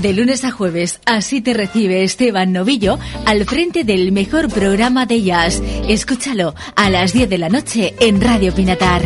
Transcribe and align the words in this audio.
De 0.00 0.12
lunes 0.12 0.44
a 0.44 0.52
jueves, 0.52 1.00
así 1.06 1.40
te 1.40 1.54
recibe 1.54 2.04
Esteban 2.04 2.52
Novillo 2.52 3.00
al 3.26 3.44
frente 3.44 3.82
del 3.82 4.12
mejor 4.12 4.48
programa 4.48 5.06
de 5.06 5.22
jazz. 5.22 5.60
Escúchalo 5.88 6.54
a 6.76 6.88
las 6.88 7.12
10 7.12 7.28
de 7.28 7.38
la 7.38 7.48
noche 7.48 7.94
en 7.98 8.20
Radio 8.20 8.54
Pinatar. 8.54 9.02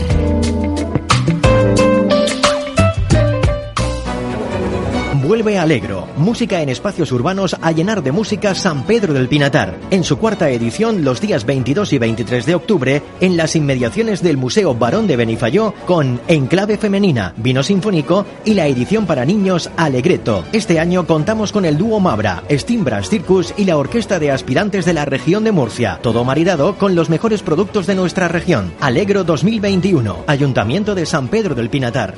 Vuelve 5.32 5.58
Alegro, 5.58 6.06
música 6.19 6.60
en 6.60 6.69
espacios 6.69 7.10
urbanos 7.10 7.56
a 7.62 7.72
llenar 7.72 8.03
de 8.03 8.12
música 8.12 8.54
San 8.54 8.85
Pedro 8.85 9.15
del 9.15 9.28
Pinatar, 9.28 9.78
en 9.90 10.04
su 10.04 10.19
cuarta 10.19 10.51
edición 10.51 11.04
los 11.04 11.22
días 11.22 11.47
22 11.47 11.94
y 11.94 11.98
23 11.98 12.44
de 12.44 12.54
octubre 12.54 13.03
en 13.19 13.38
las 13.38 13.56
inmediaciones 13.56 14.22
del 14.22 14.37
Museo 14.37 14.74
Barón 14.74 15.06
de 15.06 15.16
Benifayó 15.16 15.72
con 15.87 16.20
Enclave 16.29 16.77
Femenina, 16.77 17.33
Vino 17.38 17.62
Sinfónico 17.62 18.27
y 18.45 18.52
la 18.52 18.66
edición 18.66 19.06
para 19.06 19.24
niños 19.24 19.70
Alegreto. 19.79 20.45
Este 20.52 20.79
año 20.79 21.06
contamos 21.06 21.51
con 21.51 21.64
el 21.64 21.78
dúo 21.78 21.98
Mabra, 21.98 22.43
Steambras 22.51 23.09
Circus 23.09 23.55
y 23.57 23.65
la 23.65 23.79
orquesta 23.79 24.19
de 24.19 24.33
aspirantes 24.33 24.85
de 24.85 24.93
la 24.93 25.07
región 25.07 25.45
de 25.45 25.52
Murcia, 25.52 25.99
todo 26.02 26.24
maridado 26.24 26.77
con 26.77 26.95
los 26.95 27.09
mejores 27.09 27.41
productos 27.41 27.87
de 27.87 27.95
nuestra 27.95 28.29
región. 28.29 28.74
Alegro 28.80 29.24
2021, 29.24 30.24
Ayuntamiento 30.27 30.95
de 30.95 31.07
San 31.07 31.29
Pedro 31.29 31.55
del 31.55 31.71
Pinatar. 31.71 32.16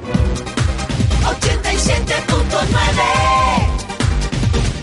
87.9 1.23 2.14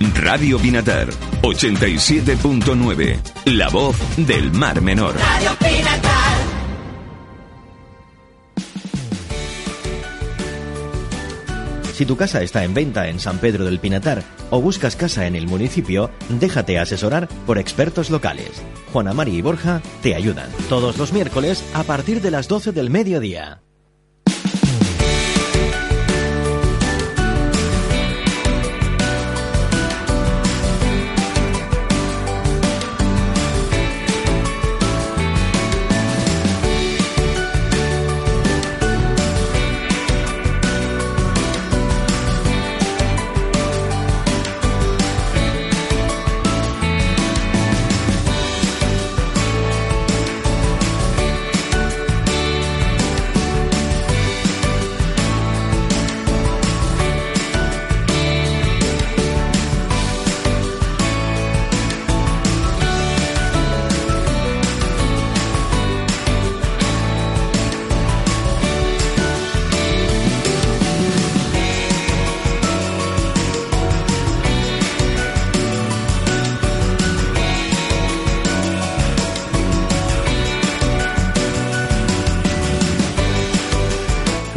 Radio 0.10 0.58
Pinatar 0.58 1.10
87.9 1.44 3.20
La 3.46 3.70
voz 3.70 3.96
del 4.18 4.52
Mar 4.52 4.82
Menor. 4.82 5.16
Radio 5.16 5.52
Pinatar. 5.60 6.12
Si 11.94 12.06
tu 12.06 12.18
casa 12.18 12.42
está 12.42 12.64
en 12.64 12.74
venta 12.74 13.10
en 13.10 13.20
San 13.20 13.38
Pedro 13.38 13.66
del 13.66 13.80
Pinatar 13.80 14.24
o 14.50 14.60
buscas 14.60 14.96
casa 14.96 15.28
en 15.28 15.36
el 15.36 15.48
municipio, 15.48 16.10
déjate 16.30 16.80
asesorar 16.80 17.28
por 17.46 17.60
expertos 17.60 18.10
locales. 18.10 18.64
Juana 18.92 19.14
Mari 19.14 19.36
y 19.36 19.42
Borja 19.42 19.82
te 20.02 20.16
ayudan 20.16 20.50
todos 20.68 20.98
los 20.98 21.14
miércoles 21.14 21.64
a 21.76 21.84
partir 21.84 22.22
de 22.22 22.32
las 22.32 22.48
12 22.48 22.72
del 22.72 22.90
mediodía. 22.90 23.62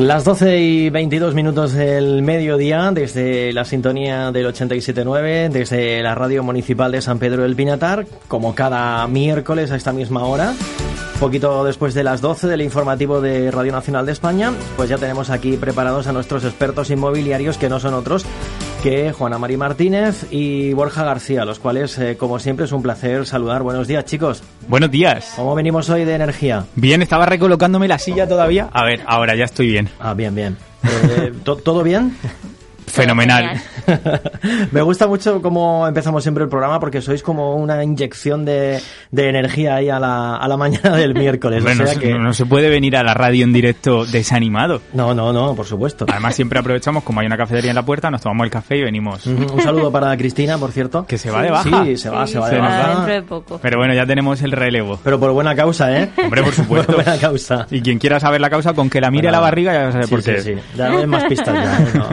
Las 0.05 0.23
12 0.23 0.61
y 0.61 0.91
22 0.91 1.35
minutos 1.35 1.73
del 1.73 2.21
mediodía, 2.21 2.91
desde 2.93 3.55
la 3.55 3.65
sintonía 3.65 4.31
del 4.33 4.47
87.9, 4.53 5.49
desde 5.49 6.03
la 6.03 6.15
radio 6.15 6.43
municipal 6.43 6.93
de 6.93 7.01
San 7.01 7.19
Pedro 7.19 7.43
del 7.43 7.57
Pinatar, 7.57 8.05
como 8.29 8.55
cada 8.55 9.09
miércoles 9.09 9.71
a 9.71 9.77
esta 9.77 9.95
misma 9.95 10.25
hora, 10.25 10.53
poquito 11.21 11.65
después 11.65 11.95
de 11.95 12.05
las 12.05 12.21
12 12.21 12.49
del 12.49 12.61
informativo 12.61 13.23
de 13.23 13.51
Radio 13.51 13.73
Nacional 13.73 14.05
de 14.05 14.13
España, 14.13 14.53
pues 14.77 14.91
ya 14.91 14.99
tenemos 14.99 15.31
aquí 15.31 15.57
preparados 15.57 16.07
a 16.07 16.13
nuestros 16.13 16.45
expertos 16.45 16.91
inmobiliarios, 16.91 17.57
que 17.57 17.71
no 17.71 17.81
son 17.81 17.95
otros 17.95 18.27
que 18.85 19.13
Juana 19.13 19.39
María 19.39 19.57
Martínez 19.57 20.27
y 20.31 20.75
Borja 20.75 21.05
García, 21.05 21.47
los 21.47 21.59
cuales, 21.59 21.97
eh, 21.99 22.19
como 22.19 22.39
siempre, 22.39 22.67
es 22.67 22.73
un 22.73 22.83
placer 22.83 23.25
saludar. 23.25 23.63
Buenos 23.63 23.89
días, 23.89 24.05
chicos. 24.05 24.43
Buenos 24.69 24.91
días. 24.91 25.33
¿Cómo 25.37 25.55
venimos 25.55 25.89
hoy 25.89 26.05
de 26.05 26.15
energía? 26.15 26.67
Bien, 26.75 27.01
estaba 27.01 27.25
recolocándome 27.25 27.89
la 27.89 27.99
silla 27.99 28.29
todavía. 28.29 28.69
A 28.75 28.85
ver, 28.85 29.01
ahora 29.07 29.35
ya 29.37 29.45
estoy 29.45 29.69
bien. 29.69 29.89
Ah, 29.99 30.13
bien, 30.13 30.35
bien. 30.35 30.59
Eh, 30.83 31.33
¿to- 31.45 31.57
¿Todo 31.57 31.83
bien? 31.83 32.15
Fenomenal. 32.95 33.61
Me 34.73 34.83
gusta 34.83 35.07
mucho 35.07 35.41
cómo 35.43 35.87
empezamos 35.87 36.23
siempre 36.23 36.45
el 36.45 36.51
programa 36.51 36.81
porque 36.81 37.01
sois 37.01 37.23
como 37.23 37.55
una 37.57 37.83
inyección 37.83 38.45
de, 38.45 38.81
de 39.11 39.29
energía 39.29 39.77
ahí 39.77 39.89
a 39.91 39.99
la, 39.99 40.37
a 40.37 40.49
la 40.49 40.57
mañana 40.57 40.97
del 40.97 41.15
miércoles. 41.15 41.59
Hombre, 41.61 41.75
o 41.75 41.77
no, 41.79 41.85
sea 41.87 41.95
se- 41.95 42.01
que... 42.01 42.15
no 42.15 42.33
se 42.33 42.47
puede 42.47 42.69
venir 42.69 42.97
a 42.97 43.03
la 43.03 43.15
radio 43.15 43.45
en 43.45 43.53
directo 43.53 44.05
desanimado. 44.07 44.81
No, 44.93 45.15
no, 45.15 45.33
no, 45.33 45.55
por 45.55 45.67
supuesto. 45.67 46.07
Además, 46.09 46.35
siempre 46.35 46.59
aprovechamos, 46.59 47.03
como 47.03 47.21
hay 47.21 47.27
una 47.27 47.37
cafetería 47.37 47.71
en 47.71 47.77
la 47.77 47.85
puerta, 47.85 48.11
nos 48.11 48.21
tomamos 48.23 48.45
el 48.45 48.51
café 48.51 48.77
y 48.79 48.83
venimos. 48.83 49.27
Ujú, 49.27 49.55
Un 49.55 49.61
saludo 49.63 49.91
para 49.93 50.17
Cristina, 50.17 50.57
por 50.59 50.71
cierto. 50.73 51.07
Que 51.07 51.19
se 51.19 51.31
va 51.31 51.43
de 51.43 51.51
baja. 51.51 51.85
Sí, 51.85 51.97
se 51.97 52.11
va, 52.11 52.27
se 52.27 52.39
va 52.39 52.49
de 52.49 52.57
Se 52.57 52.63
nos 52.63 52.71
baja. 52.71 52.89
Dentro 52.95 53.15
de 53.15 53.23
poco. 53.23 53.59
Pero 53.61 53.79
bueno, 53.79 53.95
ya 53.95 54.07
tenemos 54.07 54.41
el 54.43 54.53
relevo. 54.53 54.99
Pero 55.03 55.19
por 55.19 55.33
buena 55.33 55.55
causa, 55.55 55.97
¿eh? 55.97 56.11
Hombre, 56.23 56.43
por 56.43 56.53
supuesto. 56.55 56.93
por 56.95 57.05
buena 57.05 57.19
causa. 57.21 57.67
Y 57.71 57.81
quien 57.83 57.99
quiera 57.99 58.21
saber 58.21 58.41
la 58.41 58.51
causa, 58.51 58.73
con 58.75 58.89
que 58.91 59.01
la 59.01 59.11
mire 59.11 59.25
Bueno, 59.29 59.39
a 59.39 59.41
la 59.41 59.45
barriga 59.45 59.73
ya 59.73 59.93
sabe 59.93 60.05
sí, 60.05 60.11
por 60.11 60.23
sí, 60.23 60.31
qué. 60.33 60.41
sí. 60.43 60.55
Ya 60.77 60.89
no 60.89 60.99
hay 60.99 61.07
más 61.07 61.25
pistas, 61.25 61.55
ya, 61.55 61.79
¿eh? 61.79 61.89
no, 61.95 62.09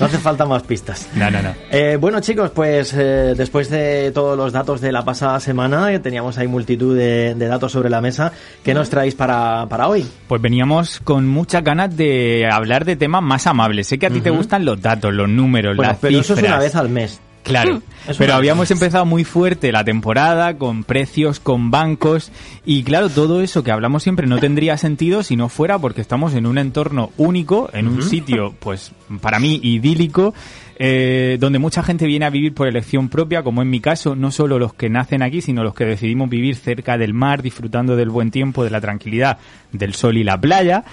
no 0.00 0.06
hace 0.06 0.17
falta 0.20 0.44
más 0.44 0.62
pistas. 0.62 1.08
No, 1.14 1.30
no, 1.30 1.42
no. 1.42 1.54
Eh, 1.70 1.96
bueno 2.00 2.20
chicos, 2.20 2.50
pues 2.50 2.94
eh, 2.94 3.34
después 3.36 3.70
de 3.70 4.10
todos 4.12 4.36
los 4.36 4.52
datos 4.52 4.80
de 4.80 4.92
la 4.92 5.04
pasada 5.04 5.40
semana, 5.40 5.92
eh, 5.92 5.98
teníamos 5.98 6.38
ahí 6.38 6.48
multitud 6.48 6.96
de, 6.96 7.34
de 7.34 7.46
datos 7.46 7.72
sobre 7.72 7.90
la 7.90 8.00
mesa, 8.00 8.32
¿qué 8.62 8.74
nos 8.74 8.90
traéis 8.90 9.14
para, 9.14 9.66
para 9.68 9.88
hoy? 9.88 10.06
Pues 10.26 10.40
veníamos 10.40 11.00
con 11.00 11.26
muchas 11.26 11.62
ganas 11.64 11.96
de 11.96 12.48
hablar 12.50 12.84
de 12.84 12.96
temas 12.96 13.22
más 13.22 13.46
amables. 13.46 13.86
Sé 13.88 13.98
que 13.98 14.06
a 14.06 14.10
ti 14.10 14.20
te 14.20 14.30
gustan 14.30 14.64
los 14.64 14.80
datos, 14.80 15.12
los 15.12 15.28
números, 15.28 15.76
Bueno, 15.76 15.92
las 15.92 16.00
pero 16.00 16.18
eso 16.20 16.34
es 16.34 16.42
una 16.42 16.58
vez 16.58 16.74
al 16.74 16.88
mes. 16.88 17.20
Claro, 17.48 17.82
pero 18.18 18.34
habíamos 18.34 18.70
empezado 18.70 19.04
muy 19.04 19.24
fuerte 19.24 19.72
la 19.72 19.84
temporada 19.84 20.56
con 20.56 20.84
precios, 20.84 21.40
con 21.40 21.70
bancos 21.70 22.30
y 22.64 22.82
claro, 22.82 23.08
todo 23.08 23.40
eso 23.40 23.62
que 23.62 23.72
hablamos 23.72 24.02
siempre 24.02 24.26
no 24.26 24.38
tendría 24.38 24.76
sentido 24.76 25.22
si 25.22 25.36
no 25.36 25.48
fuera 25.48 25.78
porque 25.78 26.00
estamos 26.00 26.34
en 26.34 26.46
un 26.46 26.58
entorno 26.58 27.10
único, 27.16 27.70
en 27.72 27.88
un 27.88 28.02
sitio, 28.02 28.54
pues 28.60 28.92
para 29.20 29.38
mí 29.38 29.58
idílico, 29.62 30.34
eh, 30.80 31.38
donde 31.40 31.58
mucha 31.58 31.82
gente 31.82 32.06
viene 32.06 32.24
a 32.24 32.30
vivir 32.30 32.54
por 32.54 32.68
elección 32.68 33.08
propia, 33.08 33.42
como 33.42 33.62
en 33.62 33.70
mi 33.70 33.80
caso, 33.80 34.14
no 34.14 34.30
solo 34.30 34.58
los 34.58 34.74
que 34.74 34.88
nacen 34.88 35.22
aquí, 35.22 35.40
sino 35.40 35.64
los 35.64 35.74
que 35.74 35.84
decidimos 35.84 36.30
vivir 36.30 36.54
cerca 36.54 36.96
del 36.96 37.14
mar, 37.14 37.42
disfrutando 37.42 37.96
del 37.96 38.10
buen 38.10 38.30
tiempo, 38.30 38.62
de 38.62 38.70
la 38.70 38.80
tranquilidad, 38.80 39.38
del 39.72 39.94
sol 39.94 40.16
y 40.16 40.24
la 40.24 40.40
playa. 40.40 40.84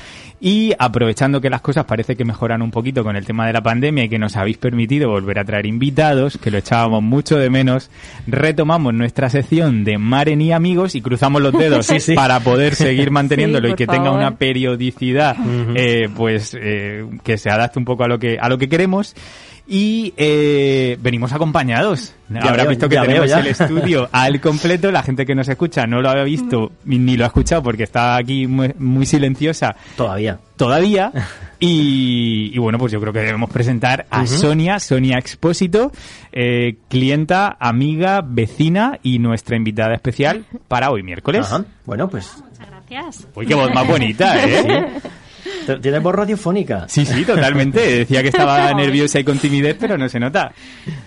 Y 0.41 0.73
aprovechando 0.79 1.39
que 1.39 1.49
las 1.49 1.61
cosas 1.61 1.85
parece 1.85 2.15
que 2.15 2.25
mejoran 2.25 2.61
un 2.61 2.71
poquito 2.71 3.03
con 3.03 3.15
el 3.15 3.25
tema 3.25 3.47
de 3.47 3.53
la 3.53 3.61
pandemia 3.61 4.03
y 4.03 4.09
que 4.09 4.19
nos 4.19 4.35
habéis 4.35 4.57
permitido 4.57 5.09
volver 5.09 5.39
a 5.39 5.45
traer 5.45 5.65
invitados, 5.65 6.37
que 6.37 6.51
lo 6.51 6.57
echábamos 6.57 7.03
mucho 7.03 7.37
de 7.37 7.49
menos, 7.49 7.89
retomamos 8.27 8.93
nuestra 8.93 9.29
sección 9.29 9.83
de 9.83 9.97
Maren 9.97 10.41
y 10.41 10.51
Amigos 10.51 10.95
y 10.95 11.01
cruzamos 11.01 11.41
los 11.41 11.53
dedos 11.53 11.85
Sí, 11.85 11.99
sí. 11.99 12.15
para 12.15 12.39
poder 12.39 12.75
seguir 12.75 13.11
manteniéndolo 13.11 13.67
Sí, 13.67 13.73
y 13.73 13.75
que 13.75 13.87
tenga 13.87 14.11
una 14.11 14.37
periodicidad 14.37 15.37
eh, 15.75 16.09
pues 16.15 16.57
eh, 16.59 17.05
que 17.23 17.37
se 17.37 17.49
adapte 17.49 17.79
un 17.79 17.85
poco 17.85 18.03
a 18.03 18.07
lo 18.07 18.19
que 18.19 18.37
a 18.39 18.49
lo 18.49 18.57
que 18.57 18.67
queremos 18.67 19.15
y 19.67 20.13
eh, 20.17 20.97
venimos 21.01 21.33
acompañados. 21.33 22.13
Ya 22.29 22.41
Habrá 22.41 22.63
veo, 22.63 22.69
visto 22.69 22.89
que 22.89 22.95
veo, 22.95 23.05
tenemos 23.05 23.31
el 23.31 23.47
estudio 23.47 24.09
al 24.11 24.39
completo. 24.41 24.91
La 24.91 25.03
gente 25.03 25.25
que 25.25 25.33
nos 25.35 25.47
escucha 25.47 25.85
no 25.87 26.01
lo 26.01 26.09
había 26.09 26.23
visto 26.23 26.71
ni 26.85 27.17
lo 27.17 27.23
ha 27.23 27.27
escuchado 27.27 27.63
porque 27.63 27.83
está 27.83 28.15
aquí 28.15 28.47
muy, 28.47 28.73
muy 28.77 29.05
silenciosa 29.05 29.75
Todavía. 29.95 30.39
todavía. 30.55 31.11
Y, 31.57 32.51
y 32.53 32.57
bueno, 32.59 32.77
pues 32.77 32.91
yo 32.91 32.99
creo 32.99 33.13
que 33.13 33.19
debemos 33.19 33.49
presentar 33.49 34.05
a. 34.09 34.27
Sonia, 34.27 34.77
Sonia 34.77 35.17
Expósito, 35.17 35.89
eh, 36.33 36.75
clienta, 36.89 37.55
amiga, 37.57 38.21
vecina 38.21 38.99
y 39.01 39.19
nuestra 39.19 39.55
invitada 39.55 39.93
especial 39.95 40.43
para 40.67 40.91
hoy 40.91 41.01
miércoles. 41.01 41.45
Ajá. 41.45 41.63
Bueno, 41.85 42.09
pues 42.09 42.43
Muchas 42.49 42.67
gracias. 42.69 43.27
Uy, 43.35 43.45
qué 43.47 43.55
voz 43.55 43.73
más 43.73 43.87
bonita, 43.87 44.45
¿eh? 44.47 44.85
Tiene 45.81 45.99
voz 45.99 46.15
radiofónica. 46.15 46.85
Sí, 46.87 47.05
sí, 47.05 47.23
totalmente. 47.25 47.79
Decía 47.79 48.21
que 48.21 48.29
estaba 48.29 48.73
nerviosa 48.75 49.19
y 49.19 49.23
con 49.23 49.37
timidez, 49.37 49.75
pero 49.79 49.97
no 49.97 50.07
se 50.09 50.19
nota. 50.19 50.51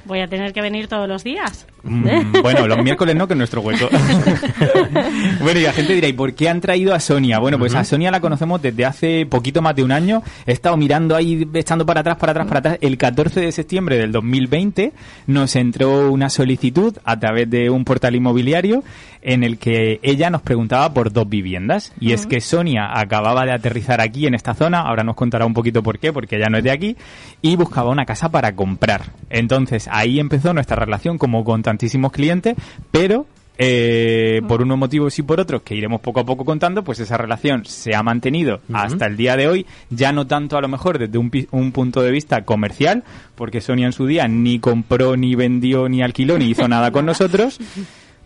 Voy 0.04 0.20
a 0.20 0.28
tener 0.28 0.52
que 0.52 0.60
venir 0.60 0.88
todos 0.88 1.08
los 1.08 1.24
días. 1.24 1.66
Mm, 1.82 2.42
bueno, 2.42 2.66
los 2.66 2.82
miércoles 2.82 3.14
no, 3.14 3.26
que 3.26 3.34
es 3.34 3.38
nuestro 3.38 3.60
hueco. 3.60 3.88
bueno, 5.40 5.60
y 5.60 5.62
la 5.62 5.72
gente 5.72 5.94
dirá, 5.94 6.08
¿y 6.08 6.12
por 6.12 6.34
qué 6.34 6.48
han 6.48 6.60
traído 6.60 6.94
a 6.94 7.00
Sonia? 7.00 7.38
Bueno, 7.38 7.58
pues 7.58 7.74
a 7.74 7.84
Sonia 7.84 8.10
la 8.10 8.20
conocemos 8.20 8.60
desde 8.60 8.84
hace 8.84 9.26
poquito 9.26 9.62
más 9.62 9.76
de 9.76 9.82
un 9.82 9.92
año. 9.92 10.22
He 10.46 10.52
estado 10.52 10.76
mirando 10.76 11.14
ahí, 11.14 11.48
echando 11.54 11.86
para 11.86 12.00
atrás, 12.00 12.16
para 12.16 12.32
atrás, 12.32 12.46
para 12.46 12.58
atrás. 12.60 12.78
El 12.80 12.98
14 12.98 13.40
de 13.40 13.52
septiembre 13.52 13.96
del 13.96 14.12
2020 14.12 14.92
nos 15.26 15.56
entró 15.56 16.10
una 16.10 16.30
solicitud 16.30 16.96
a 17.04 17.18
través 17.18 17.48
de 17.48 17.70
un 17.70 17.84
portal 17.84 18.14
inmobiliario 18.14 18.82
en 19.22 19.42
el 19.44 19.58
que 19.58 20.00
ella 20.02 20.30
nos 20.30 20.42
preguntaba 20.42 20.92
por 20.92 21.12
dos 21.12 21.28
viviendas. 21.28 21.92
Y 22.00 22.12
es 22.12 22.26
que 22.26 22.40
Sonia 22.40 22.98
acababa 22.98 23.44
de 23.44 23.52
aterrizar 23.52 24.00
aquí 24.00 24.26
en 24.28 24.34
esta 24.34 24.54
zona, 24.54 24.82
ahora 24.82 25.02
nos 25.02 25.16
contará 25.16 25.44
un 25.44 25.54
poquito 25.54 25.82
por 25.82 25.98
qué, 25.98 26.12
porque 26.12 26.36
ella 26.36 26.48
no 26.48 26.58
es 26.58 26.64
de 26.64 26.70
aquí, 26.70 26.96
y 27.42 27.56
buscaba 27.56 27.90
una 27.90 28.06
casa 28.06 28.30
para 28.30 28.54
comprar. 28.54 29.12
Entonces 29.30 29.88
ahí 29.90 30.20
empezó 30.20 30.54
nuestra 30.54 30.76
relación 30.76 31.18
como 31.18 31.44
con 31.44 31.62
tantísimos 31.62 32.12
clientes, 32.12 32.56
pero 32.90 33.26
eh, 33.60 34.40
por 34.46 34.62
unos 34.62 34.78
motivos 34.78 35.18
y 35.18 35.22
por 35.22 35.40
otros 35.40 35.62
que 35.62 35.74
iremos 35.74 36.00
poco 36.00 36.20
a 36.20 36.24
poco 36.24 36.44
contando, 36.44 36.84
pues 36.84 37.00
esa 37.00 37.16
relación 37.16 37.64
se 37.64 37.96
ha 37.96 38.04
mantenido 38.04 38.60
hasta 38.72 39.06
el 39.06 39.16
día 39.16 39.36
de 39.36 39.48
hoy, 39.48 39.66
ya 39.90 40.12
no 40.12 40.28
tanto 40.28 40.56
a 40.56 40.60
lo 40.60 40.68
mejor 40.68 40.98
desde 40.98 41.18
un, 41.18 41.30
un 41.50 41.72
punto 41.72 42.00
de 42.00 42.12
vista 42.12 42.44
comercial, 42.44 43.02
porque 43.34 43.60
Sonia 43.60 43.86
en 43.86 43.92
su 43.92 44.06
día 44.06 44.28
ni 44.28 44.60
compró, 44.60 45.16
ni 45.16 45.34
vendió, 45.34 45.88
ni 45.88 46.02
alquiló, 46.02 46.38
ni 46.38 46.50
hizo 46.50 46.68
nada 46.68 46.92
con 46.92 47.04
nosotros. 47.04 47.58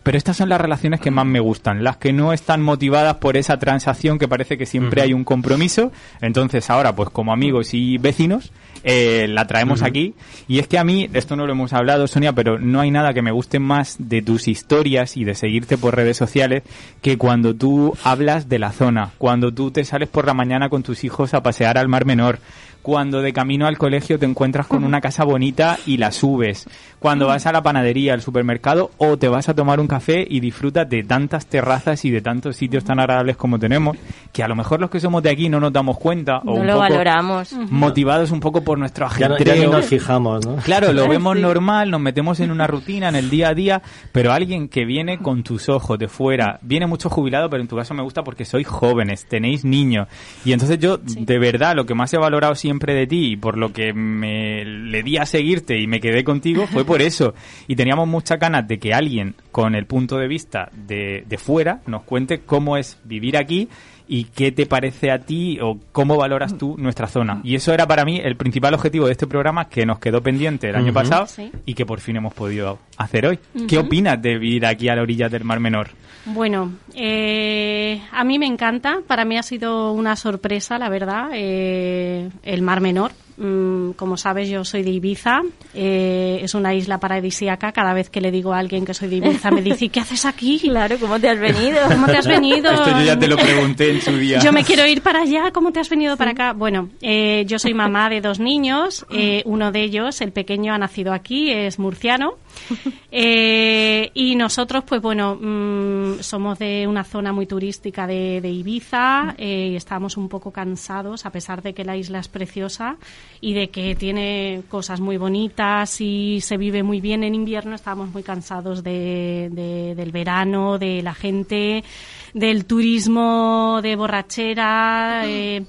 Pero 0.03 0.19
estas 0.19 0.37
son 0.37 0.49
las 0.49 0.61
relaciones 0.61 1.01
que 1.01 1.11
más 1.11 1.27
me 1.27 1.41
gustan, 1.41 1.85
las 1.85 1.97
que 1.97 2.13
no 2.13 2.33
están 2.33 2.63
motivadas 2.63 3.17
por 3.17 3.37
esa 3.37 3.59
transacción 3.59 4.19
que 4.19 4.29
parece 4.29 4.59
que 4.59 4.67
siempre 4.67 5.03
hay 5.03 5.13
un 5.13 5.25
compromiso. 5.25 5.93
Entonces 6.21 6.71
ahora, 6.71 6.95
pues 6.95 7.11
como 7.11 7.33
amigos 7.33 7.75
y 7.75 7.99
vecinos, 7.99 8.53
eh, 8.85 9.27
la 9.29 9.47
traemos 9.47 9.83
aquí. 9.83 10.15
Y 10.49 10.59
es 10.59 10.67
que 10.67 10.79
a 10.79 10.85
mí, 10.85 11.09
esto 11.13 11.37
no 11.37 11.47
lo 11.47 11.53
hemos 11.53 11.73
hablado, 11.73 12.07
Sonia, 12.07 12.33
pero 12.33 12.59
no 12.59 12.81
hay 12.81 12.91
nada 12.91 13.15
que 13.15 13.23
me 13.23 13.31
guste 13.31 13.59
más 13.59 13.97
de 13.99 14.23
tus 14.23 14.49
historias 14.49 15.17
y 15.17 15.25
de 15.25 15.35
seguirte 15.35 15.79
por 15.79 15.95
redes 15.95 16.17
sociales 16.17 16.63
que 17.01 17.17
cuando 17.17 17.55
tú 17.55 17.97
hablas 18.03 18.49
de 18.49 18.59
la 18.59 18.73
zona, 18.73 19.11
cuando 19.19 19.53
tú 19.53 19.71
te 19.71 19.85
sales 19.85 20.09
por 20.09 20.27
la 20.27 20.35
mañana 20.35 20.69
con 20.69 20.83
tus 20.83 21.05
hijos 21.05 21.35
a 21.35 21.43
pasear 21.43 21.79
al 21.79 21.89
Mar 21.89 22.05
Menor, 22.05 22.41
cuando 22.83 23.23
de 23.23 23.33
camino 23.33 23.67
al 23.67 23.79
colegio 23.79 24.19
te 24.19 24.27
encuentras 24.27 24.67
con 24.67 24.85
una 24.85 25.01
casa 25.01 25.25
bonita 25.25 25.79
y 25.87 25.97
la 25.99 26.11
subes, 26.13 26.67
cuando 26.99 27.27
vas 27.29 27.47
a 27.47 27.53
la 27.53 27.63
panadería, 27.63 28.13
al 28.15 28.23
supermercado 28.23 28.91
o 28.99 29.17
te 29.17 29.29
vas 29.29 29.49
a 29.49 29.55
tomar 29.55 29.81
un 29.81 29.87
café 29.89 30.27
y 30.29 30.41
disfrutas 30.41 30.89
de 30.89 31.03
tantas 31.05 31.47
terrazas 31.47 32.05
y 32.05 32.11
de 32.11 32.21
tantos 32.21 32.57
sitios 32.57 32.85
tan 32.85 32.99
agradables 33.01 33.37
como 33.37 33.59
tenemos, 33.59 33.97
que 34.33 34.43
a 34.43 34.49
lo 34.49 34.55
mejor 34.57 34.81
los 34.81 34.91
que 34.91 35.01
somos 35.01 35.23
de 35.23 35.31
aquí 35.31 35.49
no 35.49 35.61
nos 35.61 35.73
damos 35.73 35.99
cuenta 35.99 36.39
o 36.39 36.45
No 36.45 36.53
un 36.55 36.67
lo 36.67 36.73
poco 36.75 36.81
valoramos. 36.89 37.53
motivados 37.71 38.31
un 38.31 38.41
poco 38.41 38.63
por 38.63 38.79
nuestro 38.79 39.07
Ya, 39.19 39.27
ajetreo. 39.27 39.55
ya 39.55 39.61
ni 39.65 39.71
nos 39.71 39.87
fijamos, 39.87 40.45
¿no? 40.47 40.57
Claro, 40.57 40.93
lo 40.93 41.09
vemos 41.09 41.37
normal, 41.39 41.91
nos 41.91 42.01
metemos 42.01 42.41
en 42.41 42.51
una 42.51 42.67
rutina, 42.67 43.09
en 43.09 43.17
el 43.17 43.31
día 43.31 43.49
a 43.51 43.55
día, 43.55 43.83
pero 44.13 44.33
alguien 44.33 44.69
que 44.69 44.85
viene 44.85 45.19
con 45.19 45.43
tus 45.43 45.69
ojos 45.69 45.99
de 45.99 46.09
fuera, 46.09 46.59
viene 46.63 46.87
mucho 46.87 47.09
jubilado, 47.09 47.49
pero 47.49 47.63
en 47.63 47.69
tu 47.69 47.77
caso 47.77 47.95
me 47.95 48.03
gusta 48.03 48.23
porque 48.25 48.45
sois 48.45 48.67
jóvenes, 48.67 49.27
tenéis 49.27 49.65
niños. 49.65 50.09
Y 50.45 50.53
entonces 50.53 50.79
yo, 50.79 50.99
de 50.99 51.39
verdad, 51.39 51.75
lo 51.77 51.87
que 51.87 51.95
más 51.95 52.13
he 52.15 52.19
valorado 52.19 52.55
siempre 52.55 52.72
de 52.79 53.07
ti 53.07 53.33
y 53.33 53.37
por 53.37 53.59
lo 53.59 53.73
que 53.73 53.93
me 53.93 54.65
le 54.65 55.03
di 55.03 55.17
a 55.17 55.27
seguirte 55.27 55.79
y 55.79 55.87
me 55.87 56.01
quedé 56.01 56.25
contigo 56.25 56.67
fue 56.67 56.85
por 56.85 57.03
eso. 57.03 57.35
Y 57.67 57.77
teníamos 57.77 58.09
muchas 58.09 58.39
ganas 58.39 58.67
de 58.67 58.79
que 58.79 58.95
alguien 58.95 59.35
con 59.51 59.75
el 59.75 59.87
punto 59.87 60.19
de 60.19 60.29
vista 60.29 60.71
de, 60.73 61.25
de 61.27 61.39
fuera 61.39 61.83
nos 61.87 62.03
cuente 62.05 62.41
cómo 62.41 62.77
es 62.77 62.99
vivir 63.05 63.37
aquí 63.37 63.69
y 64.15 64.25
qué 64.25 64.53
te 64.53 64.67
parece 64.67 65.11
a 65.11 65.21
ti 65.21 65.59
o 65.63 65.79
cómo 65.91 66.19
valoras 66.19 66.59
tú 66.59 66.77
nuestra 66.77 67.07
zona. 67.07 67.41
Y 67.45 67.55
eso 67.55 67.73
era 67.73 67.87
para 67.87 68.05
mí 68.05 68.21
el 68.23 68.37
principal 68.37 68.75
objetivo 68.75 69.07
de 69.07 69.13
este 69.13 69.27
programa 69.27 69.71
que 69.71 69.87
nos 69.87 69.99
quedó 70.01 70.23
pendiente 70.23 70.69
el 70.69 70.77
año 70.77 70.93
pasado 70.93 71.27
Sí. 71.27 71.51
y 71.65 71.73
que 71.73 71.87
por 71.87 71.99
fin 72.01 72.17
hemos 72.17 72.35
podido 72.35 72.79
hacer 72.99 73.25
hoy. 73.27 73.39
¿Qué 73.67 73.79
opinas 73.79 74.21
de 74.21 74.37
vivir 74.37 74.67
aquí 74.67 74.91
a 74.91 74.97
la 74.97 75.01
orilla 75.03 75.31
del 75.31 75.45
Mar 75.45 75.61
Menor? 75.61 75.89
Bueno, 76.27 76.73
eh, 76.95 78.03
a 78.13 78.23
mí 78.23 78.39
me 78.39 78.47
encanta. 78.47 78.99
Para 79.07 79.25
mí 79.25 79.39
ha 79.39 79.43
sido 79.43 79.93
una 79.93 80.15
sorpresa, 80.15 80.79
la 80.79 80.91
verdad, 80.91 81.31
eh, 81.33 82.29
el 82.43 82.61
Mar 82.61 82.83
Menor. 82.83 83.13
Mm, 83.45 83.93
como 83.97 84.17
sabes, 84.17 84.49
yo 84.49 84.65
soy 84.65 84.83
de 84.85 84.91
Ibiza. 84.91 85.41
eh, 85.75 86.39
es 86.43 86.55
una 86.55 86.75
isla 86.75 86.99
paradisíaca. 86.99 87.73
Cada 87.73 87.93
vez 87.93 88.09
que 88.09 88.21
le 88.21 88.31
digo 88.31 88.53
a 88.53 88.59
alguien 88.59 88.85
que 88.85 88.95
soy 88.95 89.09
de 89.09 89.17
Ibiza, 89.17 89.51
me 89.51 89.63
dice, 89.63 89.87
"¿Y 89.87 89.89
¿qué 89.89 90.01
haces 90.01 90.25
aquí? 90.25 90.61
Claro, 90.73 90.97
¿cómo 91.01 91.19
te 91.19 91.29
has 91.29 91.39
venido? 91.41 91.79
¿Cómo 91.89 92.07
te 92.07 92.19
has 92.19 92.27
venido? 92.27 92.71
Esto 92.71 92.91
yo 92.99 93.03
ya 93.05 93.19
te 93.19 93.27
lo 93.27 93.37
pregunté 93.37 93.91
en 93.91 94.01
su 94.01 94.17
día. 94.17 94.39
Yo 94.39 94.53
me 94.53 94.63
quiero 94.65 94.87
ir 94.87 95.03
para 95.03 95.23
allá, 95.23 95.51
¿cómo 95.53 95.73
te 95.73 95.81
has 95.81 95.89
venido 95.89 96.17
para 96.17 96.31
acá? 96.33 96.53
Bueno, 96.53 96.91
eh, 97.01 97.45
yo 97.49 97.59
soy 97.59 97.75
mamá 97.75 98.09
de 98.11 98.21
dos 98.21 98.39
niños, 98.39 99.05
eh, 99.11 99.43
uno 99.45 99.73
de 99.73 99.83
ellos, 99.83 100.21
el 100.21 100.31
pequeño, 100.33 100.73
ha 100.73 100.79
nacido 100.79 101.13
aquí, 101.13 101.51
es 101.51 101.79
murciano. 101.81 102.35
Eh, 103.15 104.11
y 104.15 104.37
nosotros, 104.37 104.85
pues 104.87 105.03
bueno, 105.03 105.35
mm, 105.39 106.21
somos 106.21 106.59
de 106.59 106.87
una 106.87 107.05
zona 107.05 107.31
muy 107.31 107.45
turística 107.47 108.07
de, 108.07 108.41
de 108.41 108.49
Ibiza 108.49 109.35
eh, 109.37 109.69
y 109.73 109.77
estábamos 109.77 110.17
un 110.17 110.31
poco 110.31 110.51
cansados, 110.51 111.27
a 111.27 111.31
pesar 111.31 111.61
de 111.61 111.75
que 111.75 111.85
la 111.85 111.95
isla 111.95 112.21
es 112.21 112.29
preciosa 112.29 112.97
y 113.43 113.53
de 113.53 113.69
que 113.69 113.95
tiene 113.97 114.63
cosas 114.71 115.01
muy 115.01 115.19
bonitas 115.19 116.01
y 116.01 116.41
se 116.41 116.57
vive 116.57 116.83
muy 116.83 117.03
bien 117.03 117.23
en 117.23 117.35
invierno, 117.35 117.75
estábamos 117.75 118.11
muy 118.15 118.23
cansados 118.23 118.83
de- 118.83 119.51
del 119.95 120.11
verano, 120.11 120.79
de 120.79 121.03
la 121.03 121.13
gente, 121.13 121.85
del 122.33 122.65
turismo, 122.65 123.81
de 123.83 123.95
borrachera. 123.95 125.25
eh, 125.27 125.65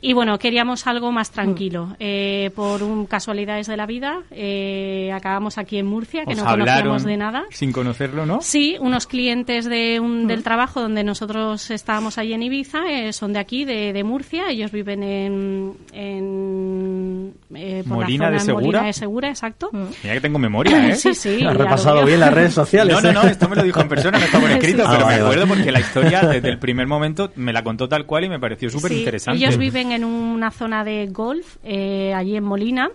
y 0.00 0.12
bueno, 0.12 0.38
queríamos 0.38 0.86
algo 0.86 1.12
más 1.12 1.30
tranquilo. 1.30 1.96
Eh, 1.98 2.50
por 2.54 2.82
un 2.82 3.06
casualidades 3.06 3.66
de 3.66 3.76
la 3.76 3.86
vida, 3.86 4.20
eh, 4.30 5.10
acabamos 5.14 5.58
aquí 5.58 5.78
en 5.78 5.86
Murcia, 5.86 6.24
que 6.24 6.32
Os 6.32 6.38
no 6.38 6.44
conocíamos 6.44 7.04
de 7.04 7.16
nada. 7.16 7.44
Sin 7.50 7.72
conocerlo, 7.72 8.26
¿no? 8.26 8.40
Sí, 8.42 8.76
unos 8.80 9.06
clientes 9.06 9.64
de 9.66 10.00
un, 10.00 10.26
del 10.26 10.42
trabajo 10.42 10.80
donde 10.80 11.04
nosotros 11.04 11.70
estábamos 11.70 12.18
allí 12.18 12.32
en 12.32 12.42
Ibiza 12.42 12.80
eh, 12.90 13.12
son 13.12 13.32
de 13.32 13.38
aquí, 13.38 13.64
de, 13.64 13.92
de 13.92 14.04
Murcia. 14.04 14.44
Ellos 14.50 14.70
viven 14.72 15.02
en, 15.02 15.74
en 15.92 17.34
eh, 17.54 17.82
por 17.86 17.98
Molina 17.98 18.26
la 18.26 18.30
de 18.32 18.40
Segura. 18.40 18.62
Molina 18.64 18.82
de 18.84 18.92
Segura, 18.92 19.28
exacto. 19.28 19.70
Mira 19.72 20.14
que 20.14 20.20
tengo 20.20 20.38
memoria, 20.38 20.88
¿eh? 20.88 20.96
Sí, 20.96 21.14
sí. 21.14 21.44
Has 21.44 21.56
repasado 21.56 22.04
bien 22.04 22.20
las 22.20 22.32
redes 22.32 22.54
sociales. 22.54 22.94
No, 22.94 23.00
no, 23.00 23.08
¿eh? 23.10 23.12
no, 23.12 23.22
esto 23.22 23.48
me 23.48 23.56
lo 23.56 23.62
dijo 23.62 23.80
en 23.80 23.88
persona, 23.88 24.18
no 24.18 24.24
está 24.24 24.40
por 24.40 24.50
escrito, 24.56 24.82
Sí, 24.82 24.88
pero 24.90 25.06
me 25.06 25.14
Ah, 25.14 25.18
vale, 25.18 25.22
acuerdo 25.22 25.46
porque 25.46 25.72
la 25.72 25.80
historia 25.80 26.22
desde 26.26 26.48
el 26.48 26.58
primer 26.58 26.86
momento 26.86 27.30
me 27.36 27.52
la 27.52 27.62
contó 27.62 27.88
tal 27.88 28.06
cual 28.06 28.24
y 28.24 28.28
me 28.28 28.38
pareció 28.40 28.70
súper 28.70 28.90
Sí, 28.92 28.98
interesante. 28.98 29.38
ellos 29.38 29.56
viven 29.56 29.85
en 29.92 30.04
una 30.04 30.50
zona 30.50 30.84
de 30.84 31.06
golf, 31.06 31.56
eh, 31.62 32.12
allí 32.14 32.36
en 32.36 32.44
Molina, 32.44 32.90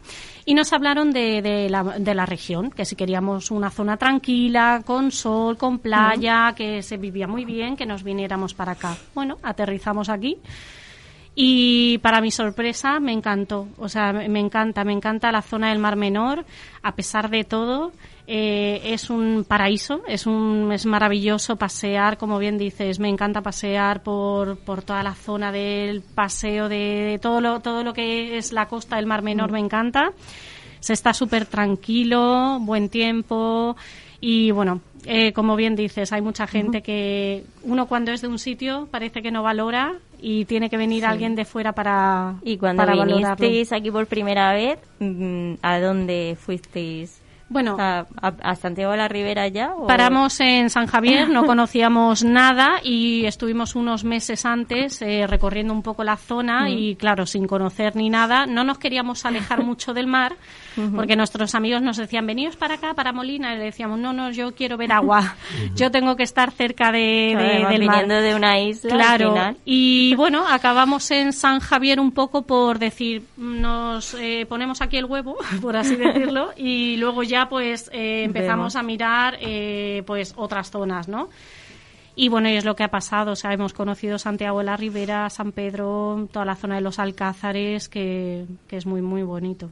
y 0.46 0.54
nos 0.54 0.74
hablaron 0.74 1.12
de, 1.12 1.42
de 1.42 1.70
la, 1.70 1.84
de 1.84 2.16
la 2.16 2.26
región, 2.26 2.72
que 2.72 2.86
si 2.86 2.96
queríamos 2.96 3.52
una 3.52 3.70
zona 3.70 3.98
tranquila, 3.98 4.82
con 4.86 5.12
sol, 5.12 5.58
con 5.58 5.80
playa, 5.80 6.54
que 6.56 6.82
se 6.82 6.98
vivía 6.98 7.28
muy 7.28 7.46
bien, 7.46 7.76
que 7.76 7.86
nos 7.86 8.04
viniéramos 8.04 8.54
para 8.54 8.74
acá. 8.74 8.98
Bueno, 9.14 9.38
aterrizamos 9.44 10.10
aquí. 10.10 10.38
Y 11.34 11.98
para 12.00 12.20
mi 12.20 12.30
sorpresa 12.30 13.00
me 13.00 13.14
encantó, 13.14 13.70
o 13.78 13.88
sea, 13.88 14.12
me 14.12 14.40
encanta, 14.40 14.84
me 14.84 14.92
encanta 14.92 15.32
la 15.32 15.42
zona 15.42 15.70
del 15.70 15.80
Mar 15.80 15.96
Menor, 15.96 16.44
a 16.84 16.94
pesar 16.94 17.30
de 17.30 17.46
todo, 17.46 17.94
eh, 18.28 18.82
es 18.84 19.10
un 19.10 19.46
paraíso, 19.48 20.02
es 20.08 20.26
un 20.26 20.72
es 20.74 20.86
maravilloso 20.86 21.56
pasear, 21.56 22.18
como 22.18 22.38
bien 22.38 22.58
dices, 22.58 23.00
me 23.00 23.08
encanta 23.08 23.42
pasear 23.42 24.04
por, 24.04 24.58
por 24.60 24.84
toda 24.84 25.04
la 25.04 25.16
zona 25.16 25.54
del 25.54 26.02
paseo 26.02 26.68
de, 26.68 26.76
de 27.12 27.20
todo 27.20 27.40
lo 27.40 27.62
todo 27.62 27.84
lo 27.84 27.94
que 27.94 28.38
es 28.38 28.52
la 28.52 28.68
costa 28.68 28.98
del 28.98 29.06
Mar 29.06 29.22
Menor, 29.22 29.52
me 29.52 29.60
encanta. 29.60 30.12
Se 30.82 30.94
está 30.94 31.14
súper 31.14 31.46
tranquilo, 31.46 32.60
buen 32.60 32.90
tiempo. 32.90 33.78
Y 34.20 34.52
bueno, 34.52 34.82
eh, 35.06 35.34
como 35.34 35.56
bien 35.56 35.76
dices, 35.76 36.12
hay 36.14 36.22
mucha 36.22 36.48
gente 36.48 36.82
que 36.82 37.44
uno 37.64 37.88
cuando 37.88 38.12
es 38.12 38.22
de 38.22 38.28
un 38.28 38.40
sitio 38.40 38.88
parece 38.92 39.22
que 39.22 39.32
no 39.32 39.44
valora 39.44 39.94
y 40.22 40.46
tiene 40.46 40.70
que 40.70 40.78
venir 40.78 41.06
alguien 41.06 41.36
de 41.36 41.46
fuera 41.46 41.72
para, 41.74 42.36
Y 42.44 42.58
cuando 42.58 42.82
para 42.82 42.96
valorarlo. 42.96 43.36
vinisteis 43.38 43.72
aquí 43.72 43.90
por 43.92 44.06
primera 44.08 44.54
vez, 44.54 44.78
mm, 45.00 45.54
¿a 45.62 45.80
dónde 45.80 46.38
fuisteis? 46.40 47.21
Bueno, 47.52 47.76
¿A, 47.80 48.06
a- 48.42 48.56
Santiago 48.56 48.92
de 48.92 48.98
la 48.98 49.08
Ribera 49.08 49.48
ya? 49.50 49.74
o- 49.76 49.86
Paramos 49.88 50.40
en 50.40 50.70
San 50.70 50.88
Javier, 50.88 51.30
no 51.30 51.44
conocíamos 51.46 52.24
nada 52.24 52.80
y 52.82 53.26
estuvimos 53.26 53.76
unos 53.76 54.04
meses 54.06 54.46
antes 54.46 55.02
eh, 55.02 55.28
recorriendo 55.28 55.74
un 55.74 55.84
poco 55.84 56.04
la 56.04 56.16
zona 56.16 56.70
y 56.70 56.96
claro, 56.96 57.26
sin 57.26 57.48
conocer 57.48 57.96
ni 57.96 58.10
nada, 58.10 58.46
no 58.46 58.64
nos 58.64 58.78
queríamos 58.78 59.26
alejar 59.26 59.64
mucho 59.66 59.94
del 59.94 60.08
mar 60.08 60.36
porque 60.96 61.18
nuestros 61.18 61.54
amigos 61.54 61.82
nos 61.82 61.98
decían, 61.98 62.26
veníos 62.26 62.56
para 62.56 62.76
acá, 62.76 62.94
para 62.94 63.12
Molina, 63.12 63.54
y 63.54 63.58
le 63.58 63.66
decíamos, 63.66 64.00
no, 64.00 64.14
no, 64.14 64.32
yo 64.32 64.56
quiero 64.56 64.78
ver 64.78 64.94
agua, 64.94 65.36
yo 65.76 65.92
tengo 65.92 66.16
que 66.16 66.24
estar 66.24 66.52
cerca 66.52 66.94
de, 66.94 67.36
de- 67.38 67.60
mar. 67.60 67.78
viniendo 67.78 68.16
de 68.16 68.34
una 68.34 68.58
isla, 68.62 68.94
al 68.94 68.98
Claro, 68.98 69.30
final. 69.34 69.58
y 69.66 70.16
bueno, 70.16 70.46
acabamos 70.48 71.12
en 71.12 71.34
San 71.34 71.60
Javier 71.60 72.00
un 72.00 72.12
poco 72.14 72.44
por 72.44 72.80
decir, 72.80 73.24
nos 73.36 74.14
eh, 74.14 74.46
ponemos 74.48 74.82
aquí 74.82 74.96
el 74.96 75.06
huevo, 75.06 75.36
por 75.62 75.76
así 75.76 75.98
decirlo, 75.98 76.52
y 76.56 76.96
luego 76.96 77.22
ya 77.24 77.41
pues 77.50 77.90
eh, 77.94 78.24
empezamos 78.24 78.74
Vemos. 78.74 78.76
a 78.76 78.84
mirar 78.84 79.38
eh, 79.40 80.04
pues 80.06 80.34
otras 80.36 80.72
zonas, 80.72 81.08
¿no? 81.08 81.30
Y 82.16 82.30
bueno, 82.30 82.50
y 82.50 82.56
es 82.56 82.66
lo 82.66 82.76
que 82.76 82.84
ha 82.84 82.90
pasado. 82.90 83.32
O 83.32 83.36
sea, 83.36 83.54
hemos 83.54 83.74
conocido 83.74 84.18
Santiago 84.18 84.60
de 84.60 84.66
la 84.66 84.78
Ribera, 84.78 85.30
San 85.30 85.52
Pedro, 85.52 86.28
toda 86.32 86.46
la 86.46 86.56
zona 86.56 86.76
de 86.76 86.82
los 86.82 87.00
Alcázares, 87.00 87.88
que, 87.88 88.46
que 88.68 88.78
es 88.78 88.86
muy, 88.86 89.02
muy 89.02 89.24
bonito. 89.24 89.70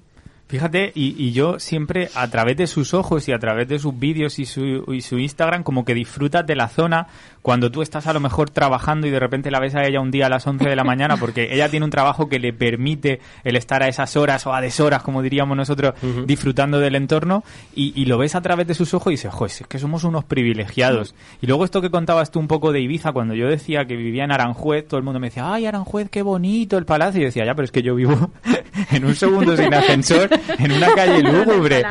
Fíjate, 0.50 0.92
y, 0.96 1.14
y, 1.16 1.32
yo 1.32 1.60
siempre 1.60 2.10
a 2.16 2.28
través 2.28 2.58
de 2.58 2.66
sus 2.66 2.96
ojos 2.96 3.30
y 3.30 3.32
a 3.32 3.38
través 3.38 3.68
de 3.68 3.78
sus 3.78 4.00
vídeos 4.00 4.40
y 4.40 4.46
su, 4.46 4.84
y 4.92 5.02
su 5.02 5.20
Instagram 5.20 5.62
como 5.62 5.86
que 5.86 5.94
disfrutas 5.94 6.44
de 6.48 6.56
la 6.56 6.70
zona 6.70 7.06
cuando 7.44 7.70
tú 7.70 7.84
estás 7.84 8.08
a 8.08 8.14
lo 8.14 8.20
mejor 8.20 8.50
trabajando 8.50 9.06
y 9.06 9.12
de 9.12 9.20
repente 9.20 9.52
la 9.52 9.60
ves 9.60 9.76
a 9.76 9.84
ella 9.84 10.02
un 10.02 10.10
día 10.10 10.26
a 10.26 10.30
las 10.30 10.48
11 10.48 10.68
de 10.68 10.76
la 10.76 10.84
mañana 10.84 11.18
porque 11.18 11.54
ella 11.54 11.70
tiene 11.70 11.86
un 11.86 11.92
trabajo 11.92 12.30
que 12.30 12.40
le 12.40 12.52
permite 12.52 13.20
el 13.44 13.58
estar 13.58 13.84
a 13.84 13.90
esas 13.90 14.18
horas 14.18 14.48
o 14.48 14.54
a 14.54 14.60
deshoras, 14.60 15.04
como 15.04 15.22
diríamos 15.22 15.56
nosotros, 15.56 15.94
uh 16.02 16.06
-huh. 16.08 16.26
disfrutando 16.26 16.80
del 16.80 16.96
entorno 16.96 17.44
y, 17.76 17.94
y, 17.96 18.06
lo 18.06 18.18
ves 18.18 18.34
a 18.34 18.42
través 18.42 18.66
de 18.66 18.74
sus 18.74 18.92
ojos 18.96 19.12
y 19.12 19.18
dices, 19.18 19.32
joder, 19.32 19.52
es 19.52 19.68
que 19.68 19.78
somos 19.78 20.04
unos 20.04 20.26
privilegiados. 20.26 21.12
Uh 21.12 21.14
-huh. 21.14 21.38
Y 21.44 21.48
luego 21.48 21.64
esto 21.64 21.80
que 21.80 21.92
contabas 21.92 22.32
tú 22.32 22.40
un 22.40 22.48
poco 22.48 22.72
de 22.72 22.82
Ibiza, 22.82 23.12
cuando 23.12 23.36
yo 23.36 23.48
decía 23.48 23.86
que 23.86 23.96
vivía 23.96 24.24
en 24.24 24.32
Aranjuez, 24.32 24.88
todo 24.88 24.98
el 24.98 25.04
mundo 25.04 25.20
me 25.20 25.28
decía, 25.28 25.54
ay, 25.54 25.68
Aranjuez, 25.68 26.10
qué 26.10 26.24
bonito 26.24 26.76
el 26.80 26.86
palacio. 26.86 27.20
Y 27.20 27.22
yo 27.22 27.28
decía, 27.28 27.46
ya, 27.46 27.54
pero 27.54 27.66
es 27.66 27.72
que 27.72 27.84
yo 27.84 27.94
vivo 27.94 28.32
en 28.92 29.06
un 29.06 29.14
segundo 29.14 29.56
sin 29.56 29.72
ascensor 29.74 30.39
en 30.60 30.72
una 30.72 30.94
calle 30.94 31.22
lúgubre. 31.24 31.84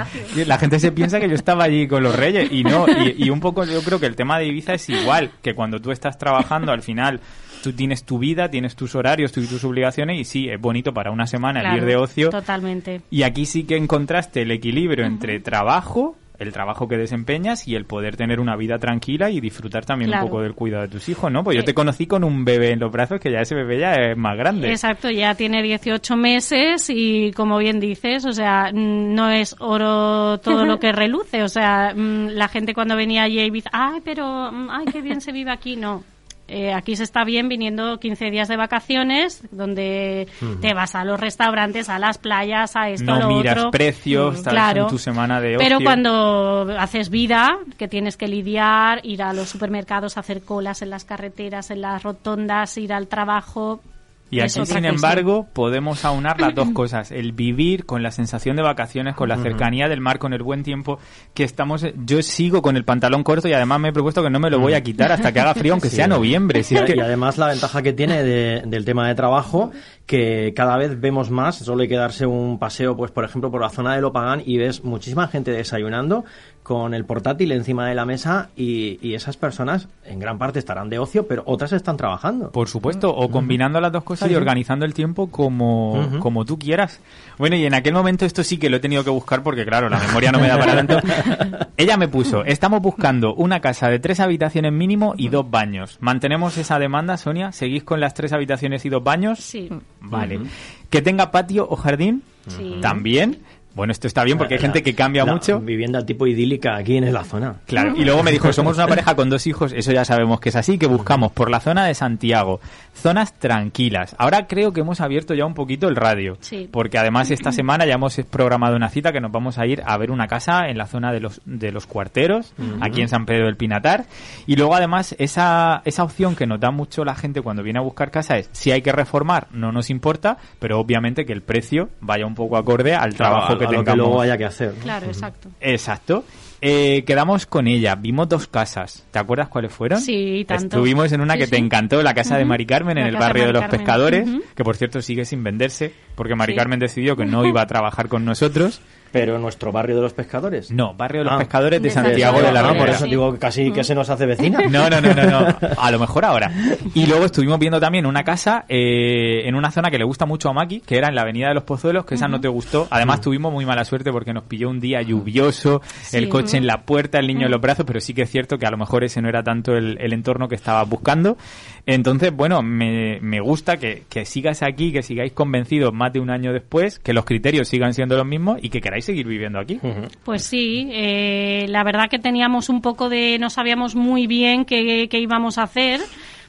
La 0.47 0.59
gente 0.59 0.79
se 0.79 0.93
piensa 0.93 1.21
que 1.21 1.29
yo 1.29 1.35
estaba 1.35 1.65
allí 1.65 1.87
con 1.87 2.03
los 2.03 2.15
reyes 2.15 2.51
y 2.51 2.65
no. 2.65 2.87
Y, 2.89 3.25
y, 3.25 3.31
un 3.31 3.41
poco 3.41 3.65
yo 3.65 3.83
creo 3.83 4.01
que 4.01 4.07
el 4.07 4.17
tema 4.17 4.39
de 4.39 4.47
Ibiza 4.47 4.75
es 4.75 4.89
igual, 4.89 5.33
que 5.43 5.55
cuando 5.55 5.81
tú 5.81 5.91
estás 5.91 6.19
trabajando 6.19 6.73
al 6.73 6.83
final 6.83 7.21
tú 7.63 7.73
tienes 7.73 8.05
tu 8.05 8.19
vida, 8.19 8.51
tienes 8.51 8.77
tus 8.77 8.95
horarios, 8.95 9.33
tus, 9.33 9.49
tus 9.49 9.65
obligaciones 9.65 10.19
y 10.19 10.25
sí, 10.25 10.49
es 10.49 10.61
bonito 10.61 10.93
para 10.95 11.11
una 11.11 11.27
semana 11.27 11.61
claro, 11.61 11.77
el 11.77 11.83
ir 11.83 11.89
de 11.89 11.97
ocio. 11.97 12.31
Totalmente. 12.31 13.03
Y 13.11 13.23
aquí 13.23 13.47
sí 13.47 13.65
que 13.65 13.77
encontraste 13.77 14.43
el 14.43 14.51
equilibrio 14.51 15.05
uh 15.05 15.09
-huh. 15.09 15.13
entre 15.13 15.41
trabajo 15.41 16.17
el 16.39 16.53
trabajo 16.53 16.87
que 16.87 16.97
desempeñas 16.97 17.67
y 17.67 17.75
el 17.75 17.85
poder 17.85 18.17
tener 18.17 18.39
una 18.39 18.57
vida 18.57 18.79
tranquila 18.79 19.31
y 19.31 19.41
disfrutar 19.41 19.85
también 19.85 20.11
claro. 20.11 20.25
un 20.25 20.31
poco 20.31 20.43
del 20.43 20.55
cuidado 20.55 20.83
de 20.83 20.89
tus 20.89 21.09
hijos, 21.09 21.33
¿no? 21.33 21.43
Pues 21.43 21.57
yo 21.57 21.65
te 21.65 21.75
conocí 21.75 22.07
con 22.07 22.23
un 22.23 22.45
bebé 22.45 22.73
en 22.73 22.81
los 22.81 22.93
brazos 22.93 23.21
que 23.21 23.31
ya 23.31 23.41
ese 23.41 23.55
bebé 23.55 23.81
ya 23.81 23.95
es 23.95 24.17
más 24.17 24.37
grande. 24.37 24.71
Exacto, 24.71 25.11
ya 25.11 25.35
tiene 25.35 25.63
18 25.63 26.17
meses 26.17 26.89
y 26.91 27.33
como 27.33 27.59
bien 27.59 27.81
dices, 27.81 28.25
o 28.25 28.33
sea, 28.33 28.71
no 28.73 29.31
es 29.31 29.57
oro 29.59 30.39
todo 30.39 30.65
lo 30.65 30.79
que 30.79 30.93
reluce, 30.93 31.43
o 31.43 31.49
sea, 31.49 31.93
la 31.95 32.49
gente 32.49 32.75
cuando 32.75 32.97
venía 32.97 33.25
allí 33.25 33.41
a 33.41 33.45
Ibiza, 33.45 33.71
ay, 33.73 34.01
pero, 34.05 34.51
ay, 34.71 34.87
qué 34.93 35.03
bien 35.03 35.21
se 35.21 35.33
vive 35.33 35.51
aquí, 35.51 35.77
no. 35.77 36.05
Eh, 36.49 36.73
aquí 36.73 36.97
se 36.97 37.05
está 37.05 37.25
bien 37.25 37.49
viniendo 37.49 38.01
15 38.01 38.31
días 38.31 38.49
de 38.49 38.57
vacaciones, 38.57 39.43
donde 39.51 40.27
uh 40.41 40.45
-huh. 40.45 40.61
te 40.61 40.73
vas 40.73 40.95
a 40.95 41.05
los 41.05 41.21
restaurantes, 41.21 41.91
a 41.91 41.99
las 41.99 42.17
playas, 42.17 42.75
a 42.75 42.89
esto, 42.89 43.05
no 43.05 43.15
a 43.17 43.19
lo 43.21 43.29
miras 43.29 43.59
otro. 43.59 43.71
precios, 43.71 44.37
estás 44.37 44.55
claro. 44.55 44.85
en 44.85 44.89
tu 44.89 44.99
semana 44.99 45.43
de 45.43 45.57
ocio. 45.57 45.69
Pero 45.69 45.81
cuando 45.85 46.75
haces 46.79 47.11
vida, 47.11 47.59
que 47.77 47.87
tienes 47.87 48.17
que 48.17 48.29
lidiar, 48.29 49.01
ir 49.05 49.23
a 49.23 49.35
los 49.35 49.51
supermercados, 49.51 50.17
hacer 50.17 50.43
colas 50.43 50.81
en 50.81 50.89
las 50.89 51.05
carreteras, 51.05 51.71
en 51.71 51.83
las 51.83 52.03
rotondas, 52.03 52.79
ir 52.79 52.95
al 52.95 53.09
trabajo, 53.09 53.81
y 54.31 54.41
aquí, 54.41 54.65
sin 54.67 54.85
embargo, 54.85 55.47
podemos 55.53 56.05
aunar 56.05 56.41
las 56.41 56.55
dos 56.55 56.71
cosas. 56.75 57.11
El 57.11 57.33
vivir 57.33 57.87
con 57.87 58.03
la 58.03 58.11
sensación 58.11 58.57
de 58.57 58.63
vacaciones, 58.63 59.15
con 59.15 59.29
la 59.29 59.39
cercanía 59.39 59.89
del 59.89 60.01
mar, 60.01 60.19
con 60.19 60.33
el 60.33 60.43
buen 60.43 60.63
tiempo 60.63 60.99
que 61.35 61.45
estamos... 61.45 61.87
Yo 62.05 62.23
sigo 62.23 62.61
con 62.63 62.77
el 62.77 62.85
pantalón 62.85 63.23
corto 63.23 63.49
y 63.49 63.53
además 63.53 63.81
me 63.81 63.89
he 63.89 63.93
propuesto 63.93 64.23
que 64.23 64.31
no 64.31 64.39
me 64.41 64.51
lo 64.51 64.59
voy 64.59 64.75
a 64.75 64.83
quitar 64.83 65.13
hasta 65.13 65.33
que 65.33 65.41
haga 65.41 65.55
frío, 65.55 65.73
aunque 65.73 65.89
sí, 65.91 65.97
sea 65.97 66.09
noviembre. 66.09 66.63
Si 66.63 66.77
es 66.77 66.83
que... 66.83 66.97
Y 66.97 67.01
además 67.01 67.39
la 67.39 67.49
ventaja 67.49 67.83
que 67.83 67.93
tiene 67.93 68.23
de, 68.23 68.63
del 68.67 68.85
tema 68.85 69.09
de 69.09 69.15
trabajo, 69.15 69.71
que 70.05 70.53
cada 70.55 70.77
vez 70.77 71.01
vemos 71.01 71.31
más, 71.31 71.57
solo 71.57 71.83
hay 71.83 71.89
que 71.89 71.97
darse 71.97 72.27
un 72.27 72.59
paseo, 72.59 72.97
pues 72.97 73.11
por 73.11 73.25
ejemplo, 73.25 73.51
por 73.51 73.61
la 73.61 73.71
zona 73.71 73.95
de 73.95 74.01
Lopagán 74.01 74.43
y 74.45 74.59
ves 74.59 74.85
muchísima 74.85 75.29
gente 75.29 75.53
desayunando 75.53 76.25
con 76.69 76.93
el 76.93 77.07
portátil 77.07 77.51
encima 77.53 77.89
de 77.89 77.95
la 77.95 78.05
mesa 78.05 78.51
y, 78.55 78.99
y, 79.01 79.15
esas 79.15 79.39
personas 79.39 79.89
en 80.05 80.19
gran 80.19 80.37
parte 80.37 80.59
estarán 80.59 80.91
de 80.91 80.99
ocio, 80.99 81.27
pero 81.27 81.43
otras 81.47 81.73
están 81.73 81.97
trabajando. 81.97 82.53
Por 82.53 82.69
supuesto, 82.69 83.09
o 83.09 83.31
combinando 83.31 83.81
las 83.81 83.91
dos 83.91 84.05
cosas 84.05 84.29
sí, 84.29 84.35
y 84.35 84.37
organizando 84.37 84.85
el 84.85 84.93
tiempo 84.93 85.31
como, 85.31 85.95
uh 85.95 85.97
-huh. 85.97 86.19
como 86.19 86.45
tú 86.45 86.59
quieras. 86.59 87.01
Bueno, 87.39 87.57
y 87.57 87.65
en 87.65 87.73
aquel 87.73 87.95
momento 87.95 88.27
esto 88.27 88.45
sí 88.45 88.59
que 88.59 88.69
lo 88.69 88.77
he 88.77 88.81
tenido 88.81 89.03
que 89.03 89.09
buscar 89.09 89.43
porque, 89.43 89.65
claro, 89.65 89.89
la 89.89 89.99
memoria 89.99 90.31
no 90.31 90.41
me 90.41 90.49
da 90.49 90.59
para 90.59 90.77
tanto. 90.77 90.99
Ella 91.79 91.97
me 91.97 92.07
puso, 92.07 92.45
estamos 92.45 92.83
buscando 92.83 93.35
una 93.35 93.61
casa 93.61 93.89
de 93.89 93.99
tres 93.99 94.21
habitaciones 94.21 94.71
mínimo 94.71 95.15
y 95.17 95.31
dos 95.31 95.51
baños. 95.51 95.97
¿Mantenemos 96.01 96.59
esa 96.59 96.79
demanda, 96.79 97.17
Sonia? 97.17 97.51
¿Seguís 97.51 97.83
con 97.83 97.99
las 97.99 98.13
tres 98.13 98.35
habitaciones 98.35 98.85
y 98.85 98.91
dos 98.91 99.03
baños? 99.03 99.39
Sí. 99.39 99.71
Vale. 100.03 100.37
Uh 100.37 100.43
-huh. 100.43 100.49
¿Que 100.91 101.01
tenga 101.01 101.31
patio 101.31 101.67
o 101.67 101.77
jardín? 101.77 102.23
Sí. 102.47 102.77
También. 102.83 103.39
Bueno, 103.79 103.93
esto 103.93 104.09
está 104.09 104.25
bien 104.25 104.39
porque 104.39 104.55
hay 104.55 104.61
gente 104.61 104.83
que 104.83 104.93
cambia 104.93 105.25
la 105.25 105.33
mucho. 105.33 105.61
Vivienda 105.61 106.05
tipo 106.05 106.27
idílica 106.27 106.75
aquí 106.75 106.97
en 106.97 107.13
la 107.13 107.23
zona. 107.23 107.61
Claro, 107.65 107.95
y 107.97 108.05
luego 108.05 108.25
me 108.25 108.33
dijo, 108.33 108.53
somos 108.53 108.77
una 108.77 108.89
pareja 108.89 109.15
con 109.15 109.31
dos 109.31 109.47
hijos, 109.47 109.73
eso 109.73 109.93
ya 109.93 110.05
sabemos 110.05 110.41
que 110.41 110.49
es 110.49 110.57
así, 110.57 110.79
que 110.79 110.89
buscamos 110.89 111.31
por 111.31 111.49
la 111.49 111.61
zona 111.61 111.87
de 111.87 111.95
Santiago, 111.95 112.59
zonas 112.93 113.39
tranquilas. 113.39 114.17
Ahora 114.19 114.49
creo 114.49 114.73
que 114.73 114.81
hemos 114.81 115.01
abierto 115.01 115.33
ya 115.33 115.47
un 115.47 115.55
poquito 115.55 115.87
el 115.87 115.95
radio, 115.95 116.37
sí. 116.41 116.69
porque 116.73 116.99
además 116.99 117.31
esta 117.31 117.53
semana 117.53 117.87
ya 117.87 117.95
hemos 117.95 118.17
programado 118.29 118.75
una 118.75 118.89
cita 118.89 119.13
que 119.13 119.21
nos 119.21 119.31
vamos 119.31 119.59
a 119.59 119.67
ir 119.67 119.81
a 119.87 119.97
ver 119.97 120.11
una 120.11 120.27
casa 120.27 120.69
en 120.69 120.77
la 120.77 120.87
zona 120.87 121.13
de 121.13 121.21
los, 121.21 121.41
de 121.45 121.71
los 121.71 121.87
cuarteros, 121.87 122.55
uh 122.59 122.63
-huh. 122.63 122.79
aquí 122.81 123.01
en 123.01 123.09
San 123.09 123.27
Pedro 123.27 123.47
del 123.47 123.57
Pinatar. 123.57 124.07
Y 124.49 124.57
luego 124.57 124.75
además 124.75 125.15
esa, 125.21 125.83
esa 125.85 126.03
opción 126.03 126.35
que 126.35 126.49
nos 126.49 126.59
da 126.59 126.73
mucho 126.73 127.05
la 127.05 127.15
gente 127.15 127.43
cuando 127.43 127.63
viene 127.63 127.79
a 127.79 127.83
buscar 127.83 128.11
casa 128.11 128.39
es, 128.39 128.51
si 128.51 128.73
hay 128.73 128.83
que 128.83 128.91
reformar, 128.91 129.47
no 129.53 129.71
nos 129.71 129.89
importa, 129.89 130.37
pero 130.59 130.81
obviamente 130.81 131.25
que 131.25 131.33
el 131.33 131.43
precio 131.43 131.91
vaya 132.01 132.27
un 132.27 132.35
poco 132.35 132.57
acorde 132.57 132.97
al 132.97 133.15
trabajo 133.15 133.47
claro, 133.47 133.61
que 133.61 133.68
a 133.69 133.71
tengamos. 133.71 133.87
Lo 133.99 134.05
que 134.05 134.09
luego 134.09 134.21
haya 134.21 134.37
que 134.37 134.45
hacer. 134.45 134.75
¿no? 134.75 134.83
Claro, 134.83 135.07
exacto. 135.07 135.49
Exacto. 135.61 136.25
Eh, 136.61 137.05
quedamos 137.07 137.47
con 137.47 137.69
ella, 137.69 137.95
vimos 137.95 138.29
dos 138.29 138.49
casas. 138.49 139.07
¿Te 139.13 139.19
acuerdas 139.19 139.49
cuáles 139.49 139.73
fueron? 139.73 140.01
Sí, 140.01 140.45
tanto. 140.47 140.77
Estuvimos 140.77 141.13
en 141.13 141.21
una 141.21 141.35
sí, 141.35 141.41
que 141.41 141.45
sí. 141.47 141.51
te 141.53 141.57
encantó, 141.59 142.03
la 142.03 142.15
casa 142.15 142.35
uh 142.35 142.37
-huh. 142.37 142.39
de 142.39 142.45
Mari 142.47 142.67
Carmen, 142.67 142.97
la 142.97 143.03
en 143.03 143.07
el 143.09 143.17
barrio 143.17 143.43
de, 143.43 143.47
de, 143.49 143.53
los 143.53 143.63
Carmen. 143.63 143.79
pescadores, 143.79 144.27
uh 144.29 144.31
-huh. 144.31 144.43
que 144.57 144.65
por 144.65 144.77
cierto 144.77 145.01
sigue 145.01 145.25
sin 145.25 145.45
venderse, 145.45 145.93
porque 146.19 146.35
Mari 146.35 146.53
sí. 146.53 146.59
Carmen 146.59 146.81
decidió 146.81 147.17
que 147.17 147.25
no 147.25 147.47
iba 147.47 147.63
a 147.63 147.67
trabajar 147.67 148.09
con 148.09 148.25
nosotros. 148.25 148.83
Pero 149.11 149.39
nuestro 149.39 149.73
barrio 149.73 149.97
de 149.97 150.03
los 150.03 150.13
pescadores. 150.13 150.71
No, 150.71 150.93
barrio 150.93 151.21
de 151.21 151.25
los 151.25 151.33
ah. 151.33 151.39
pescadores 151.39 151.81
de, 151.81 151.89
De 151.89 151.95
Santiago 151.95 152.43
de 152.43 152.53
la 152.53 152.61
no, 152.61 152.69
Ribera. 152.69 152.85
Por 152.85 152.95
eso 152.95 153.05
digo 153.07 153.39
casi 153.39 153.73
que 153.73 153.83
se 153.83 153.95
nos 153.95 154.11
hace 154.11 154.27
vecina. 154.27 154.59
No, 154.69 154.91
no, 154.91 155.01
no, 155.01 155.15
no, 155.15 155.25
no. 155.25 155.57
A 155.79 155.91
lo 155.91 155.99
mejor 155.99 156.27
ahora. 156.27 156.53
Y 156.93 157.07
luego 157.07 157.25
estuvimos 157.25 157.59
viendo 157.59 157.81
también 157.81 158.05
una 158.05 158.23
casa 158.23 158.67
eh, 158.69 159.49
en 159.49 159.55
una 159.55 159.71
zona 159.71 159.91
que 159.91 159.97
le 159.97 160.05
gusta 160.05 160.27
mucho 160.27 160.51
a 160.51 160.53
Maki, 160.53 160.81
que 160.81 160.99
era 160.99 161.09
en 161.09 161.15
la 161.15 161.23
Avenida 161.23 161.49
de 161.49 161.55
los 161.55 161.63
Pozuelos, 161.63 162.05
que 162.05 162.17
esa 162.17 162.27
uh 162.27 162.29
-huh. 162.29 162.33
no 162.33 162.41
te 162.43 162.49
gustó. 162.49 162.87
Además 162.91 163.23
tuvimos 163.23 163.51
muy 163.51 163.65
mala 163.65 163.85
suerte 163.87 164.13
porque 164.13 164.35
nos 164.35 164.45
pilló 164.45 164.69
un 164.69 164.79
día 164.81 165.01
lluvioso, 165.01 165.81
Sí. 166.03 166.19
el 166.19 166.29
coche 166.29 166.59
en 166.59 166.67
la 166.67 166.83
puerta, 166.83 167.19
el 167.19 167.29
niño 167.29 167.47
en 167.47 167.53
los 167.53 167.61
brazos, 167.63 167.87
pero 167.87 168.01
sí 168.01 168.13
que 168.13 168.23
es 168.23 168.31
cierto 168.31 168.59
que 168.59 168.67
a 168.67 168.71
lo 168.71 168.77
mejor 168.77 169.05
ese 169.05 169.23
no 169.23 169.29
era 169.31 169.43
tanto 169.43 169.75
el, 169.75 169.97
el 170.01 170.13
entorno 170.13 170.49
que 170.49 170.57
estabas 170.57 170.87
buscando. 170.87 171.39
Entonces, 171.87 172.31
bueno, 172.35 172.61
me, 172.63 173.19
me 173.23 173.41
gusta 173.41 173.79
que, 173.79 174.03
que 174.11 174.27
sigas 174.27 174.63
aquí, 174.63 174.93
que 174.93 175.03
sigáis 175.03 175.33
convencidos 175.33 175.95
más 175.95 176.08
de 176.13 176.21
un 176.21 176.31
año 176.31 176.53
después, 176.53 176.99
que 176.99 177.13
los 177.13 177.25
criterios 177.25 177.69
sigan 177.69 177.95
siendo 177.95 178.17
los 178.17 178.27
mismos 178.27 178.59
y 178.63 178.69
que 178.69 178.81
queráis 178.81 179.05
seguir 179.05 179.27
viviendo 179.27 179.59
aquí. 179.59 179.81
Pues 180.25 180.43
sí, 180.43 180.89
eh, 180.93 181.67
la 181.69 181.85
verdad 181.85 182.09
que 182.11 182.19
teníamos 182.19 182.69
un 182.69 182.81
poco 182.81 183.09
de, 183.09 183.39
no 183.39 183.51
sabíamos 183.51 183.95
muy 183.95 184.27
bien 184.27 184.65
qué, 184.65 185.09
qué 185.09 185.19
íbamos 185.19 185.59
a 185.59 185.65
hacer, 185.65 186.01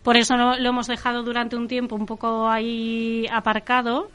por 0.04 0.18
eso 0.18 0.38
lo, 0.38 0.58
lo, 0.58 0.70
hemos 0.70 0.88
dejado 0.88 1.24
durante 1.24 1.56
un 1.56 1.68
tiempo 1.68 1.96
un 1.96 2.06
poco 2.06 2.50
ahí 2.50 3.26
aparcado. 3.32 4.10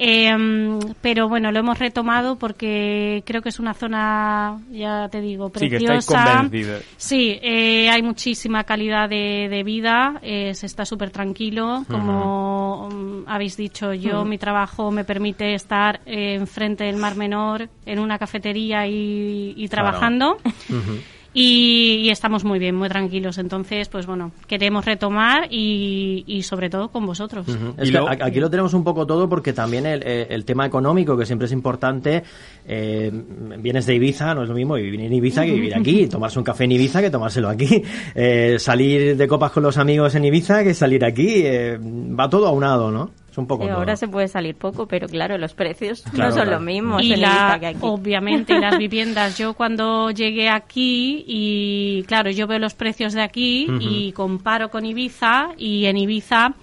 Eh, 0.00 0.78
pero 1.02 1.28
bueno, 1.28 1.50
lo 1.50 1.58
hemos 1.58 1.78
retomado 1.78 2.36
porque 2.36 3.22
creo 3.26 3.42
que 3.42 3.48
es 3.48 3.58
una 3.58 3.74
zona, 3.74 4.58
ya 4.70 5.08
te 5.08 5.20
digo, 5.20 5.50
preciosa. 5.50 6.48
Sí, 6.48 6.48
que 6.50 6.80
sí 6.96 7.38
eh, 7.42 7.90
hay 7.90 8.02
muchísima 8.02 8.62
calidad 8.62 9.08
de, 9.08 9.48
de 9.50 9.62
vida, 9.64 10.20
eh, 10.22 10.54
se 10.54 10.66
está 10.66 10.84
súper 10.84 11.10
tranquilo. 11.10 11.84
Como 11.90 12.86
uh 12.86 12.90
-huh. 12.90 13.24
habéis 13.26 13.56
dicho, 13.56 13.92
yo, 13.92 14.20
uh 14.20 14.24
-huh. 14.24 14.28
mi 14.28 14.38
trabajo 14.38 14.90
me 14.92 15.04
permite 15.04 15.54
estar 15.54 16.00
enfrente 16.06 16.84
del 16.84 16.96
Mar 16.96 17.16
Menor, 17.16 17.68
en 17.84 17.98
una 17.98 18.18
cafetería 18.18 18.86
y, 18.86 19.54
y 19.56 19.68
trabajando. 19.68 20.36
Claro. 20.36 20.52
Uh 20.68 20.74
-huh. 20.74 21.00
Y, 21.34 22.00
y, 22.04 22.10
estamos 22.10 22.44
muy 22.44 22.58
bien, 22.58 22.74
muy 22.74 22.88
tranquilos. 22.88 23.38
Entonces, 23.38 23.88
pues 23.88 24.06
bueno, 24.06 24.32
queremos 24.46 24.84
retomar 24.84 25.46
y, 25.50 26.24
y 26.26 26.42
sobre 26.42 26.70
todo 26.70 26.88
con 26.88 27.04
vosotros. 27.06 27.46
Uh 27.46 27.52
-huh. 27.52 27.74
es 27.76 27.92
lo, 27.92 28.08
aquí 28.08 28.40
lo 28.40 28.48
tenemos 28.50 28.72
un 28.74 28.82
poco 28.82 29.06
todo 29.06 29.28
porque 29.28 29.52
también 29.52 29.84
el, 29.86 30.02
el 30.02 30.44
tema 30.44 30.64
económico, 30.66 31.16
que 31.16 31.26
siempre 31.26 31.46
es 31.46 31.52
importante, 31.52 32.22
eh, 32.66 33.10
vienes 33.58 33.86
de 33.86 33.94
Ibiza, 33.94 34.34
no 34.34 34.42
es 34.42 34.48
lo 34.48 34.54
mismo 34.54 34.74
vivir 34.74 35.00
en 35.00 35.12
Ibiza 35.12 35.44
que 35.44 35.52
vivir 35.52 35.74
aquí, 35.76 36.06
tomarse 36.06 36.38
un 36.38 36.44
café 36.44 36.64
en 36.64 36.72
Ibiza 36.72 37.00
que 37.02 37.10
tomárselo 37.10 37.48
aquí, 37.48 37.82
eh, 38.14 38.56
salir 38.58 39.16
de 39.16 39.28
copas 39.28 39.52
con 39.52 39.62
los 39.62 39.76
amigos 39.76 40.14
en 40.14 40.24
Ibiza 40.24 40.64
que 40.64 40.74
salir 40.74 41.04
aquí, 41.04 41.42
eh, 41.44 41.78
va 41.78 42.28
todo 42.28 42.46
aunado, 42.46 42.90
¿no? 42.90 43.10
Un 43.38 43.46
poco 43.46 43.64
sí, 43.64 43.70
ahora 43.70 43.96
se 43.96 44.08
puede 44.08 44.28
salir 44.28 44.56
poco, 44.56 44.86
pero 44.86 45.06
claro, 45.06 45.38
los 45.38 45.54
precios 45.54 46.02
claro, 46.02 46.30
no 46.30 46.36
son 46.36 46.42
claro. 46.42 46.50
los 46.52 46.60
mismos 46.62 47.02
y 47.02 47.12
en 47.12 47.20
la, 47.22 47.56
que 47.60 47.66
aquí. 47.66 47.78
Obviamente, 47.80 48.54
y 48.54 48.60
las 48.60 48.78
viviendas. 48.78 49.38
Yo 49.38 49.54
cuando 49.54 50.10
llegué 50.10 50.48
aquí 50.48 51.24
y 51.26 52.02
claro, 52.06 52.30
yo 52.30 52.46
veo 52.46 52.58
los 52.58 52.74
precios 52.74 53.12
de 53.12 53.22
aquí 53.22 53.66
uh 53.68 53.72
-huh. 53.72 53.78
y 53.80 54.12
comparo 54.12 54.70
con 54.70 54.84
Ibiza 54.84 55.48
y 55.56 55.86
en 55.86 55.96
Ibiza, 55.96 56.54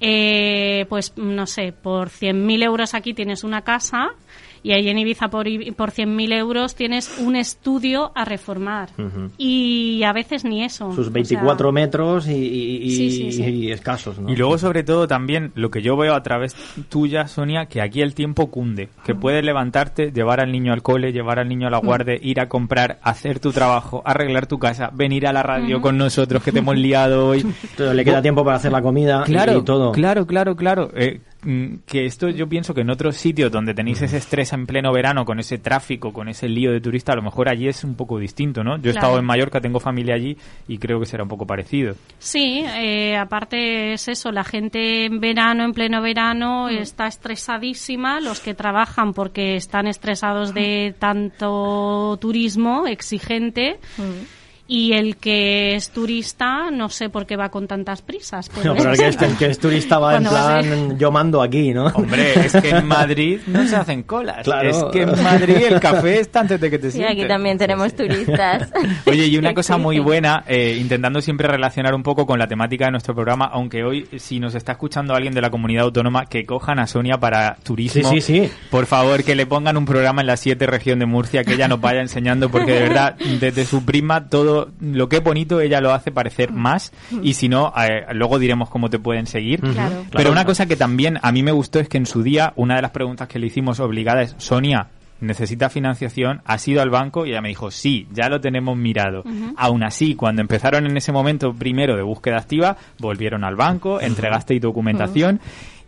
eh, 0.00 0.86
pues 0.88 1.16
no 1.16 1.46
sé, 1.46 1.72
por 1.72 2.08
100.000 2.08 2.62
euros 2.64 2.94
aquí 2.94 3.14
tienes 3.14 3.44
una 3.44 3.62
casa 3.62 4.14
Y 4.64 4.72
ahí 4.72 4.88
en 4.88 4.98
Ibiza 4.98 5.28
por, 5.28 5.46
por 5.76 5.90
100.000 5.90 6.32
euros 6.34 6.74
tienes 6.76 7.18
un 7.18 7.34
estudio 7.36 8.12
a 8.14 8.24
reformar. 8.24 8.90
Y 9.38 10.02
a 10.04 10.12
veces 10.12 10.44
ni 10.44 10.62
eso. 10.62 10.90
Sus 10.90 10.98
O 11.00 11.02
sea, 11.04 11.12
24 11.12 11.72
metros 11.72 12.28
y, 12.28 12.32
y- 12.34 12.76
y- 12.84 12.90
Sí, 12.92 13.10
sí, 13.10 13.32
sí. 13.32 13.42
y 13.42 13.72
escasos, 13.72 14.18
¿no? 14.18 14.30
Y 14.30 14.36
luego, 14.36 14.58
sobre 14.58 14.82
todo, 14.84 15.08
también 15.08 15.52
lo 15.54 15.70
que 15.70 15.82
yo 15.82 15.96
veo 15.96 16.14
a 16.14 16.22
través 16.22 16.54
tuya, 16.88 17.26
Sonia, 17.26 17.66
que 17.66 17.80
aquí 17.80 18.02
el 18.02 18.14
tiempo 18.14 18.50
cunde. 18.50 18.88
Que 19.04 19.14
puedes 19.14 19.44
levantarte, 19.44 20.12
llevar 20.12 20.40
al 20.40 20.52
niño 20.52 20.72
al 20.72 20.82
cole, 20.82 21.12
llevar 21.12 21.38
al 21.38 21.48
niño 21.48 21.66
a 21.66 21.70
la 21.70 21.78
guardia, 21.78 22.16
ir 22.20 22.40
a 22.40 22.48
comprar, 22.48 22.98
hacer 23.02 23.40
tu 23.40 23.52
trabajo, 23.52 24.02
arreglar 24.04 24.46
tu 24.46 24.58
casa, 24.58 24.90
venir 24.92 25.26
a 25.26 25.32
la 25.32 25.42
radio 25.42 25.80
con 25.80 25.96
nosotros 25.98 26.42
que 26.42 26.52
te 26.52 26.60
hemos 26.60 26.76
liado 26.76 27.28
hoy. 27.28 27.40
Entonces, 27.70 27.96
le 27.96 28.04
queda 28.04 28.22
tiempo 28.22 28.44
para 28.44 28.56
hacer 28.58 28.70
la 28.72 28.82
comida 28.82 29.24
y- 29.26 29.30
Claro, 29.32 29.58
y, 29.58 29.64
todo. 29.64 29.92
claro, 29.92 30.26
claro, 30.26 30.54
claro. 30.56 30.90
Eh, 30.94 31.20
mm, 31.20 31.31
que 31.86 32.06
esto 32.06 32.28
yo 32.28 32.48
pienso 32.48 32.72
que 32.72 32.82
en 32.82 32.90
otros 32.90 33.16
sitios 33.16 33.50
donde 33.50 33.74
tenéis 33.74 34.00
ese 34.02 34.16
estrés 34.18 34.52
en 34.52 34.64
pleno 34.66 34.92
verano, 34.92 35.24
con 35.24 35.40
ese 35.40 35.58
tráfico, 35.58 36.12
con 36.12 36.28
ese 36.28 36.48
lío 36.48 36.70
de 36.70 36.80
turista, 36.80 37.12
a 37.12 37.16
lo 37.16 37.22
mejor 37.22 37.48
allí 37.48 37.66
es 37.68 37.82
un 37.82 37.96
poco 37.96 38.18
distinto, 38.18 38.62
¿no? 38.62 38.76
Yo 38.76 38.90
he 38.90 38.92
Claro. 38.92 38.98
estado 38.98 39.18
en 39.18 39.24
Mallorca, 39.24 39.60
tengo 39.60 39.80
familia 39.80 40.14
allí 40.14 40.36
y 40.68 40.78
creo 40.78 41.00
que 41.00 41.06
será 41.06 41.24
un 41.24 41.28
poco 41.28 41.46
parecido. 41.46 41.94
Sí, 42.18 42.64
eh, 42.76 43.16
aparte 43.16 43.94
es 43.94 44.06
eso, 44.08 44.30
la 44.30 44.44
gente 44.44 45.06
en 45.06 45.18
verano, 45.20 45.64
en 45.64 45.72
pleno 45.72 46.00
verano, 46.00 46.68
está 46.68 47.06
estresadísima, 47.08 48.20
los 48.20 48.40
que 48.40 48.54
trabajan 48.54 49.12
porque 49.12 49.56
están 49.56 49.86
estresados 49.88 50.54
de 50.54 50.94
tanto 50.98 52.16
turismo 52.20 52.86
exigente. 52.86 53.78
Y 54.74 54.94
el 54.94 55.18
que 55.18 55.74
es 55.74 55.90
turista, 55.90 56.70
no 56.70 56.88
sé 56.88 57.10
por 57.10 57.26
qué 57.26 57.36
va 57.36 57.50
con 57.50 57.68
tantas 57.68 58.00
prisas. 58.00 58.50
No, 58.62 58.74
pero 58.76 58.92
el 58.92 58.96
que, 58.96 59.08
es, 59.08 59.20
el 59.20 59.36
que 59.36 59.46
es 59.46 59.58
turista 59.58 59.98
va 59.98 60.16
en 60.16 60.24
va 60.24 60.30
plan, 60.30 60.98
yo 60.98 61.10
mando 61.10 61.42
aquí, 61.42 61.74
¿no? 61.74 61.86
Hombre, 61.88 62.46
es 62.46 62.52
que 62.52 62.70
en 62.70 62.86
Madrid 62.86 63.40
no 63.48 63.66
se 63.66 63.76
hacen 63.76 64.04
colas. 64.04 64.38
Claro. 64.44 64.70
Es 64.70 64.84
que 64.84 65.02
en 65.02 65.22
Madrid 65.22 65.56
el 65.56 65.80
café 65.80 66.20
está 66.20 66.40
antes 66.40 66.60
de 66.60 66.70
que 66.70 66.78
te 66.78 66.90
sientes. 66.90 67.12
aquí 67.12 67.28
también 67.28 67.58
tenemos 67.58 67.94
turistas. 67.94 68.70
Oye, 69.06 69.26
y 69.26 69.36
una 69.36 69.52
cosa 69.52 69.76
muy 69.76 69.98
buena, 69.98 70.44
eh, 70.46 70.78
intentando 70.80 71.20
siempre 71.20 71.48
relacionar 71.48 71.94
un 71.94 72.02
poco 72.02 72.24
con 72.24 72.38
la 72.38 72.46
temática 72.46 72.86
de 72.86 72.92
nuestro 72.92 73.14
programa, 73.14 73.50
aunque 73.52 73.84
hoy, 73.84 74.08
si 74.16 74.40
nos 74.40 74.54
está 74.54 74.72
escuchando 74.72 75.14
alguien 75.14 75.34
de 75.34 75.42
la 75.42 75.50
comunidad 75.50 75.84
autónoma, 75.84 76.24
que 76.26 76.46
cojan 76.46 76.78
a 76.78 76.86
Sonia 76.86 77.18
para 77.18 77.56
turismo. 77.62 78.08
Sí, 78.08 78.20
sí, 78.20 78.46
sí. 78.46 78.52
Por 78.70 78.86
favor, 78.86 79.22
que 79.22 79.34
le 79.34 79.44
pongan 79.44 79.76
un 79.76 79.84
programa 79.84 80.22
en 80.22 80.28
la 80.28 80.36
7 80.36 80.66
región 80.66 80.98
de 80.98 81.06
Murcia, 81.06 81.44
que 81.44 81.54
ella 81.54 81.68
nos 81.68 81.80
vaya 81.80 82.00
enseñando, 82.00 82.48
porque 82.48 82.72
de 82.72 82.80
verdad, 82.80 83.16
desde 83.40 83.66
su 83.66 83.84
prima, 83.84 84.28
todo 84.28 84.61
lo 84.80 85.08
que 85.08 85.16
es 85.16 85.24
bonito, 85.24 85.60
ella 85.60 85.80
lo 85.80 85.92
hace 85.92 86.10
parecer 86.10 86.52
más. 86.52 86.92
Y 87.22 87.34
si 87.34 87.48
no, 87.48 87.72
eh, 87.76 88.06
luego 88.14 88.38
diremos 88.38 88.68
cómo 88.68 88.90
te 88.90 88.98
pueden 88.98 89.26
seguir. 89.26 89.60
Claro. 89.60 90.04
Pero 90.10 90.32
una 90.32 90.44
cosa 90.44 90.66
que 90.66 90.76
también 90.76 91.18
a 91.22 91.32
mí 91.32 91.42
me 91.42 91.52
gustó 91.52 91.80
es 91.80 91.88
que 91.88 91.98
en 91.98 92.06
su 92.06 92.22
día, 92.22 92.52
una 92.56 92.76
de 92.76 92.82
las 92.82 92.90
preguntas 92.90 93.28
que 93.28 93.38
le 93.38 93.46
hicimos 93.46 93.80
obligada 93.80 94.22
es, 94.22 94.34
Sonia, 94.38 94.88
necesita 95.22 95.70
financiación, 95.70 96.42
has 96.44 96.66
ido 96.68 96.82
al 96.82 96.90
banco 96.90 97.24
y 97.24 97.30
ella 97.30 97.40
me 97.40 97.48
dijo, 97.48 97.70
sí, 97.70 98.06
ya 98.12 98.28
lo 98.28 98.40
tenemos 98.40 98.76
mirado. 98.76 99.24
Aún 99.56 99.84
así, 99.84 100.14
cuando 100.14 100.42
empezaron 100.42 100.86
en 100.86 100.96
ese 100.96 101.12
momento 101.12 101.54
primero 101.54 101.96
de 101.96 102.02
búsqueda 102.02 102.38
activa, 102.38 102.76
volvieron 102.98 103.44
al 103.44 103.56
banco, 103.56 104.00
entregasteis 104.00 104.60
documentación. 104.60 105.40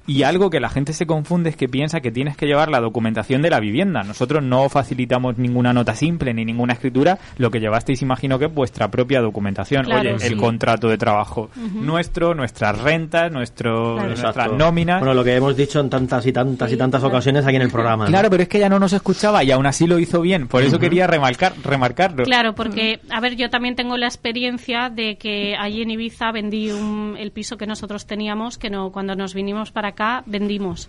Y 0.06 0.23
algo 0.23 0.50
que 0.50 0.61
la 0.61 0.68
gente 0.68 0.92
se 0.92 1.06
confunde 1.06 1.50
es 1.50 1.56
que 1.56 1.68
piensa 1.68 2.00
que 2.00 2.11
tienes 2.11 2.37
que 2.37 2.46
llevar 2.46 2.68
la 2.70 2.80
documentación 2.80 3.40
de 3.42 3.50
la 3.50 3.61
vivienda. 3.61 4.02
Nosotros 4.02 4.42
no 4.42 4.68
facilitamos 4.68 5.38
ninguna 5.38 5.73
nota 5.73 5.94
simple 5.94 6.34
ni 6.34 6.44
ninguna 6.44 6.75
escritura. 6.75 7.18
Lo 7.38 7.50
que 7.50 7.58
llevasteis, 7.61 8.02
imagino 8.02 8.38
que 8.38 8.46
es 8.46 8.54
vuestra 8.54 8.90
propia 8.90 9.20
documentación. 9.23 9.84
Claro, 9.87 10.11
Oye, 10.11 10.18
sí. 10.18 10.26
el 10.26 10.37
contrato 10.37 10.88
de 10.88 10.99
trabajo 10.99 11.49
nuestro, 11.73 12.34
nuestras 12.34 12.78
rentas, 12.80 13.30
nuestro, 13.32 13.94
Claro. 13.94 14.08
nuestras 14.08 14.34
Exacto. 14.37 14.56
nóminas. 14.56 15.00
Bueno, 15.00 15.14
lo 15.14 15.25
que 15.25 15.34
hemos 15.37 15.56
dicho 15.56 15.80
en 15.80 15.88
tantas 15.90 16.26
y 16.26 16.32
tantas 16.32 16.70
y 16.73 16.76
tantas 16.76 17.02
ocasiones 17.02 17.46
aquí 17.46 17.56
en 17.56 17.62
el 17.62 17.70
programa. 17.70 18.04
¿no? 18.04 18.11
Claro, 18.11 18.28
pero 18.30 18.42
es 18.42 18.49
que 18.49 18.58
ella 18.58 18.68
no 18.68 18.78
nos 18.78 18.92
escuchaba 18.92 19.42
y 19.44 19.50
aún 19.52 19.66
así 19.66 19.87
lo 19.87 19.99
hizo 19.99 20.20
bien. 20.20 20.49
Por 20.49 20.62
eso 20.62 20.78
quería 20.78 21.06
remarcar, 21.06 21.54
remarcarlo. 21.64 22.25
Claro, 22.25 22.54
porque, 22.54 23.00
a 23.11 23.20
ver, 23.20 23.37
yo 23.37 23.49
también 23.50 23.75
tengo 23.76 23.96
la 23.96 24.06
experiencia 24.06 24.90
de 24.90 25.16
que 25.16 25.56
allí 25.56 25.82
en 25.82 25.90
Ibiza 25.90 26.30
vendí 26.32 26.70
un- 26.70 27.16
el 27.18 27.30
piso 27.32 27.56
que 27.56 27.66
nosotros 27.66 28.06
teníamos, 28.06 28.58
que 28.58 28.70
no, 28.70 28.90
cuando 28.92 29.14
nos 29.16 29.34
vinimos 29.34 29.70
para 29.73 29.92
acá, 29.94 30.22
vendimos. 30.26 30.88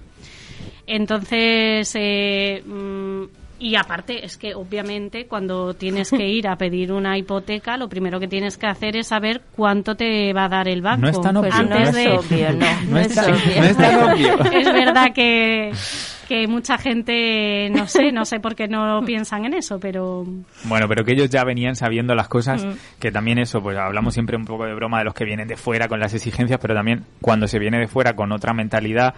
Entonces, 0.87 1.91
eh, 1.95 2.61
mm, 2.65 3.23
y 3.57 3.75
aparte, 3.75 4.25
es 4.25 4.37
que 4.37 4.53
obviamente 4.53 5.25
cuando 5.27 5.73
tienes 5.73 6.11
que 6.11 6.27
ir 6.27 6.47
a 6.47 6.57
pedir 6.57 6.91
una 6.91 7.17
hipoteca, 7.17 7.77
lo 7.77 7.87
primero 7.89 8.19
que 8.19 8.27
tienes 8.27 8.57
que 8.57 8.67
hacer 8.67 8.97
es 8.97 9.07
saber 9.07 9.41
cuánto 9.55 9.95
te 9.95 10.33
va 10.33 10.45
a 10.45 10.49
dar 10.49 10.67
el 10.67 10.81
banco. 10.81 11.01
No 11.03 11.09
es 11.09 11.21
tan 11.21 11.37
obvio. 11.37 11.49
Ah, 11.53 11.63
no 11.63 11.75
es 11.77 11.93
de, 11.93 12.09
obvio, 12.09 12.51
no. 12.51 12.65
No 12.65 12.81
No 12.91 12.99
es 12.99 13.07
es 13.07 13.15
tan- 13.15 13.33
obvio. 13.33 13.55
no 13.61 13.63
es 13.63 13.77
tan 13.77 14.03
obvio. 14.03 14.39
es 14.51 14.73
verdad 14.73 15.13
que, 15.13 15.71
que 16.25 16.47
mucha 16.47 16.77
gente, 16.77 17.69
no 17.71 17.87
sé, 17.87 18.11
no 18.11 18.25
sé 18.25 18.39
por 18.39 18.55
qué 18.55 18.67
no 18.67 19.01
piensan 19.05 19.45
en 19.45 19.53
eso, 19.53 19.79
pero 19.79 20.25
Bueno, 20.65 20.87
pero 20.87 21.03
que 21.03 21.13
ellos 21.13 21.29
ya 21.29 21.43
venían 21.43 21.75
sabiendo 21.75 22.15
las 22.15 22.27
cosas, 22.27 22.65
que 22.99 23.11
también 23.11 23.37
eso, 23.39 23.61
pues 23.61 23.77
hablamos 23.77 24.13
siempre 24.13 24.35
un 24.37 24.45
poco 24.45 24.65
de 24.65 24.73
broma 24.73 24.99
de 24.99 25.05
los 25.05 25.13
que 25.13 25.25
vienen 25.25 25.47
de 25.47 25.55
fuera 25.55 25.87
con 25.87 25.99
las 25.99 26.13
exigencias, 26.13 26.59
pero 26.61 26.73
también 26.73 27.03
cuando 27.21 27.47
se 27.47 27.59
viene 27.59 27.79
de 27.79 27.87
fuera 27.87 28.15
con 28.15 28.31
otra 28.31 28.53
mentalidad, 28.53 29.13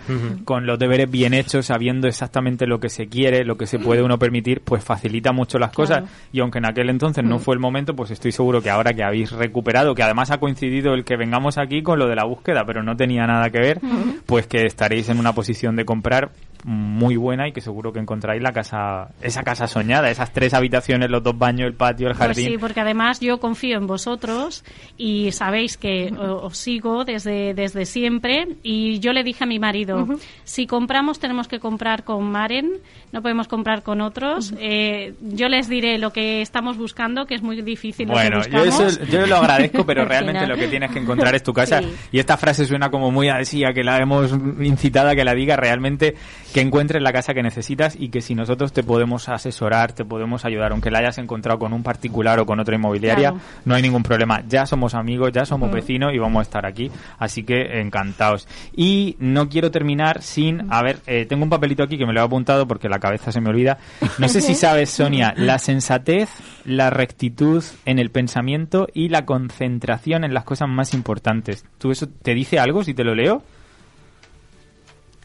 con 0.46 0.66
los 0.66 0.78
deberes 0.80 1.10
bien 1.10 1.34
hechos, 1.34 1.66
sabiendo 1.68 2.08
exactamente 2.08 2.68
lo 2.68 2.80
que 2.80 2.90
se 2.90 3.08
quiere, 3.08 3.44
lo 3.44 3.58
que 3.58 3.68
se 3.68 3.80
puede 3.80 4.04
uno 4.04 4.20
permitir, 4.20 4.62
pues 4.62 4.84
facilita 4.84 5.32
mucho 5.32 5.58
las 5.60 5.72
cosas. 5.72 6.04
Y 6.32 6.40
aunque 6.40 6.60
en 6.60 6.66
aquel 6.66 6.90
entonces 6.90 7.24
no 7.24 7.40
fue 7.40 7.56
el 7.56 7.60
momento, 7.60 7.96
pues 7.96 8.12
estoy 8.12 8.32
seguro 8.32 8.62
que 8.62 8.70
ahora 8.70 8.94
que 8.94 9.04
habéis 9.04 9.32
recuperado, 9.32 9.96
que 9.96 10.04
además 10.04 10.32
ha 10.32 10.40
coincidido 10.40 10.94
el 10.94 11.04
que 11.04 11.18
vengamos 11.18 11.58
aquí 11.58 11.82
con 11.82 12.00
lo 12.00 12.08
de 12.08 12.16
la 12.16 12.26
búsqueda, 12.26 12.64
pero 12.66 12.84
no 12.84 12.96
tenía 12.96 13.26
nada 13.26 13.50
que 13.50 13.60
ver, 13.60 13.80
pues 14.26 14.48
que 14.48 14.66
estaréis 14.66 15.10
en 15.10 15.20
una 15.20 15.34
posición 15.34 15.76
de 15.76 15.86
comprar 15.86 16.32
muy 16.64 17.16
buena 17.16 17.48
y 17.48 17.52
que 17.52 17.62
seguro 17.62 17.94
que 17.94 18.00
encontráis 18.00 18.42
la 18.42 18.52
casa, 18.52 19.10
esa 19.22 19.44
casa 19.44 19.68
soñada, 19.68 20.10
esas 20.10 20.32
tres 20.34 20.54
habitaciones, 20.54 21.10
los 21.10 21.24
dos 21.24 21.38
baños, 21.38 21.68
el 21.68 21.74
patio, 21.74 22.08
el 22.08 22.14
Pues 22.16 22.28
jardín. 22.28 22.46
sí, 22.48 22.58
porque 22.58 22.80
además 22.82 23.20
yo 23.20 23.40
confío 23.40 23.78
en 23.78 23.88
vosotros 23.88 24.64
y 24.98 25.32
sabéis 25.32 25.78
que 25.78 26.12
os 26.18 26.58
sigo 26.58 27.06
desde, 27.06 27.54
desde 27.54 27.86
siempre. 27.86 28.48
Y 28.64 29.00
yo 29.00 29.14
le 29.14 29.24
dije 29.24 29.44
a 29.44 29.48
mi 29.48 29.60
marido, 29.60 30.08
si 30.44 30.68
compramos 30.68 31.20
tenemos 31.20 31.48
que 31.48 31.60
comprar 31.60 32.04
con 32.04 32.24
Maren, 32.30 32.70
no 33.12 33.22
podemos 33.22 33.48
comprar 33.48 33.84
con 33.84 34.02
otros. 34.02 34.54
Eh, 34.60 35.14
yo 35.22 35.50
les 35.50 35.70
diré 35.70 35.98
lo 35.98 36.12
que 36.12 36.42
estamos 36.42 36.78
buscando, 36.78 37.26
que 37.26 37.36
es 37.36 37.42
muy 37.42 37.62
difícil 37.62 38.08
Bueno, 38.08 38.38
lo 38.38 38.44
que 38.44 38.52
yo, 38.52 38.64
eso, 38.66 39.06
yo 39.06 39.26
lo 39.26 39.38
agradezco, 39.38 39.86
pero 39.86 40.02
Al 40.08 40.10
realmente 40.10 40.42
final. 40.42 40.58
lo 40.58 40.62
que 40.62 40.68
tienes 40.70 40.92
que 40.92 41.00
encontrar 41.00 41.34
es 41.36 41.44
tu 41.44 41.54
casa. 41.54 41.82
Sí. 41.82 41.88
Y 42.12 42.20
esta 42.20 42.38
frase 42.38 42.66
suena 42.66 42.90
como 42.90 43.12
muy 43.12 43.30
a 43.30 43.74
que 43.74 43.84
la 43.84 43.98
hemos 43.98 44.32
incitado 44.60 45.10
a 45.10 45.16
que 45.16 45.24
la 45.24 45.34
diga 45.34 45.56
realmente, 45.56 46.16
que 46.54 46.62
encuentres 46.62 47.02
la 47.04 47.12
casa 47.14 47.34
que 47.34 47.44
necesitas 47.44 47.96
y 48.00 48.10
que 48.10 48.22
si 48.22 48.34
nosotros 48.36 48.72
te 48.74 48.84
podemos 48.84 49.30
asesorar, 49.30 49.92
te 49.94 50.06
podemos 50.06 50.46
ayudar, 50.46 50.72
aunque 50.72 50.90
la 50.92 51.00
hayas 51.00 51.18
encontrado 51.18 51.60
con 51.60 51.74
un 51.74 51.84
particular 51.84 52.40
o 52.40 52.46
con 52.46 52.60
otra 52.60 52.76
inmobiliaria, 52.76 53.32
Claro. 53.32 53.44
no 53.66 53.76
hay 53.76 53.82
ningún 53.82 54.04
problema. 54.04 54.44
Ya 54.48 54.66
somos 54.66 54.94
amigos, 54.96 55.32
ya 55.34 55.46
somos 55.46 55.72
vecinos 55.72 56.14
y 56.14 56.18
vamos 56.20 56.40
a 56.40 56.44
estar 56.44 56.66
aquí. 56.66 56.90
Así 57.20 57.44
que 57.44 57.80
encantados. 57.82 58.48
Y 58.76 59.16
no 59.20 59.50
quiero 59.50 59.72
terminar 59.72 60.22
sin, 60.22 60.72
a 60.72 60.82
ver, 60.82 61.00
eh, 61.06 61.26
tengo 61.28 61.44
un 61.44 61.50
papelito 61.50 61.84
aquí 61.84 61.98
que 61.98 62.06
me 62.06 62.14
lo 62.14 62.22
he 62.22 62.24
apuntado 62.24 62.68
porque 62.68 62.90
la 62.90 63.00
cabeza 63.00 63.32
se 63.32 63.42
me 63.42 63.50
olvida. 63.50 63.78
No 64.18 64.28
sé 64.30 64.42
si 64.42 64.56
sabes, 64.56 64.90
Sonia, 64.90 65.34
la 65.38 65.60
sensatez, 65.60 66.30
la 66.66 66.90
rectitud 66.90 67.64
en 67.86 68.00
el 68.00 68.10
pensamiento 68.12 68.88
y 68.94 69.10
la 69.10 69.26
concentración 69.26 70.24
en 70.24 70.34
las 70.34 70.44
cosas 70.44 70.70
más 70.70 70.94
importantes. 70.94 71.66
¿Tú 71.78 71.92
eso 71.92 72.08
te 72.08 72.34
dice 72.34 72.60
algo 72.60 72.84
si 72.84 72.94
te 72.94 73.04
lo 73.04 73.16
leo? 73.16 73.44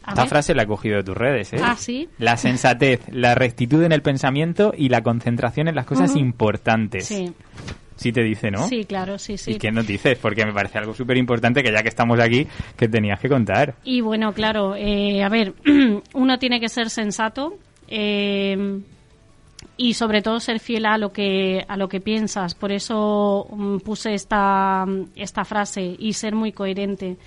A 0.03 0.09
Esta 0.11 0.21
ver. 0.23 0.29
frase 0.29 0.53
la 0.55 0.63
he 0.63 0.67
cogido 0.67 0.97
de 0.97 1.03
tus 1.03 1.15
redes, 1.15 1.53
¿eh? 1.53 1.57
Ah, 1.63 1.75
¿sí? 1.77 2.09
La 2.17 2.35
sensatez, 2.37 3.01
la 3.09 3.35
rectitud 3.35 3.81
en 3.83 3.91
el 3.93 4.01
pensamiento 4.01 4.73
y 4.77 4.89
la 4.89 5.01
concentración 5.01 5.67
en 5.69 5.75
las 5.75 5.85
cosas 5.85 6.15
importantes. 6.15 7.05
Sí, 7.07 7.33
Sí 7.95 8.11
te 8.11 8.21
dice, 8.23 8.49
¿no? 8.51 8.67
sí, 8.67 8.85
claro, 8.85 9.17
sí, 9.19 9.37
sí. 9.37 9.51
¿Y 9.51 9.57
qué 9.59 9.71
nos 9.71 9.85
dices? 9.85 10.17
Porque 10.17 10.45
me 10.45 10.51
parece 10.51 10.79
algo 10.79 10.93
súper 10.93 11.15
importante 11.15 11.61
que 11.63 11.71
ya 11.71 11.83
que 11.83 11.89
estamos 11.89 12.19
aquí, 12.19 12.47
que 12.75 12.87
tenías 12.89 13.19
que 13.19 13.29
contar. 13.29 13.75
Y 13.83 14.01
bueno, 14.01 14.33
claro, 14.33 14.75
eh, 14.75 15.23
a 15.23 15.29
ver, 15.29 15.53
uno 16.13 16.39
tiene 16.39 16.59
que 16.59 16.69
ser 16.69 16.89
sensato 16.89 17.53
eh, 17.87 18.81
y 19.77 19.93
sobre 19.93 20.21
todo 20.21 20.39
ser 20.39 20.59
fiel 20.59 20.85
a 20.87 20.97
lo 20.97 21.13
que 21.13 21.63
a 21.67 21.77
lo 21.77 21.87
que 21.87 22.01
piensas. 22.01 22.55
Por 22.55 22.71
eso 22.71 23.47
mm, 23.51 23.77
puse 23.77 24.15
esta 24.15 24.85
esta 25.15 25.45
frase 25.45 25.95
y 25.97 26.13
ser 26.13 26.35
muy 26.35 26.51
coherente. 26.51 27.17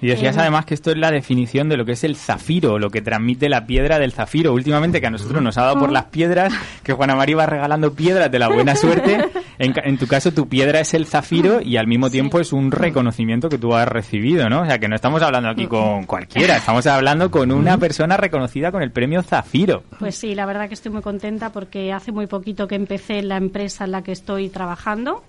Y 0.00 0.08
decías 0.08 0.36
Eh, 0.36 0.40
además 0.40 0.64
que 0.64 0.74
esto 0.74 0.90
es 0.90 0.96
la 0.96 1.10
definición 1.10 1.68
de 1.68 1.76
lo 1.76 1.84
que 1.84 1.92
es 1.92 2.04
el 2.04 2.16
zafiro, 2.16 2.78
lo 2.78 2.90
que 2.90 3.02
transmite 3.02 3.48
la 3.48 3.66
piedra 3.66 3.98
del 3.98 4.12
zafiro. 4.12 4.52
Últimamente 4.52 5.00
que 5.00 5.06
a 5.06 5.10
nosotros 5.10 5.42
nos 5.42 5.58
ha 5.58 5.62
dado 5.62 5.78
por 5.78 5.92
las 5.92 6.06
piedras, 6.06 6.52
que 6.82 6.92
Juana 6.92 7.14
María 7.14 7.36
va 7.36 7.46
regalando 7.46 7.92
piedras 7.92 8.30
de 8.30 8.38
la 8.38 8.48
buena 8.48 8.74
suerte. 8.76 9.28
En, 9.58 9.98
tu 9.98 10.06
caso 10.06 10.32
tu 10.32 10.48
piedra 10.48 10.80
es 10.80 10.94
el 10.94 11.04
zafiro 11.04 11.60
y 11.60 11.76
al 11.76 11.86
mismo 11.86 12.08
tiempo 12.08 12.40
es 12.40 12.54
un 12.54 12.70
reconocimiento 12.70 13.50
que 13.50 13.58
tú 13.58 13.74
has 13.74 13.86
recibido, 13.86 14.48
¿no? 14.48 14.62
O 14.62 14.66
sea 14.66 14.78
que 14.78 14.88
no 14.88 14.96
estamos 14.96 15.20
hablando 15.20 15.50
aquí 15.50 15.66
con 15.66 16.04
cualquiera, 16.04 16.56
estamos 16.56 16.86
hablando 16.86 17.30
con 17.30 17.52
una 17.52 17.76
persona 17.76 18.16
reconocida 18.16 18.72
con 18.72 18.82
el 18.82 18.90
premio 18.90 19.22
zafiro. 19.22 19.82
Pues 19.98 20.14
sí, 20.14 20.34
la 20.34 20.46
verdad 20.46 20.68
que 20.68 20.74
estoy 20.74 20.92
muy 20.92 21.02
contenta 21.02 21.50
porque 21.50 21.92
hace 21.92 22.10
muy 22.10 22.26
poquito 22.26 22.66
que 22.66 22.74
empecé 22.74 23.22
la 23.22 23.36
empresa 23.36 23.84
en 23.84 23.90
la 23.90 24.02
que 24.02 24.12
estoy 24.12 24.48
trabajando. 24.48 25.22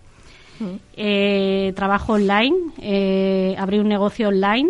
Eh, 0.95 1.74
trabajo 1.76 2.13
online, 2.13 2.56
eh, 2.82 3.56
abrí 3.58 3.80
un 3.80 3.88
negocio 3.88 4.28
online 4.28 4.69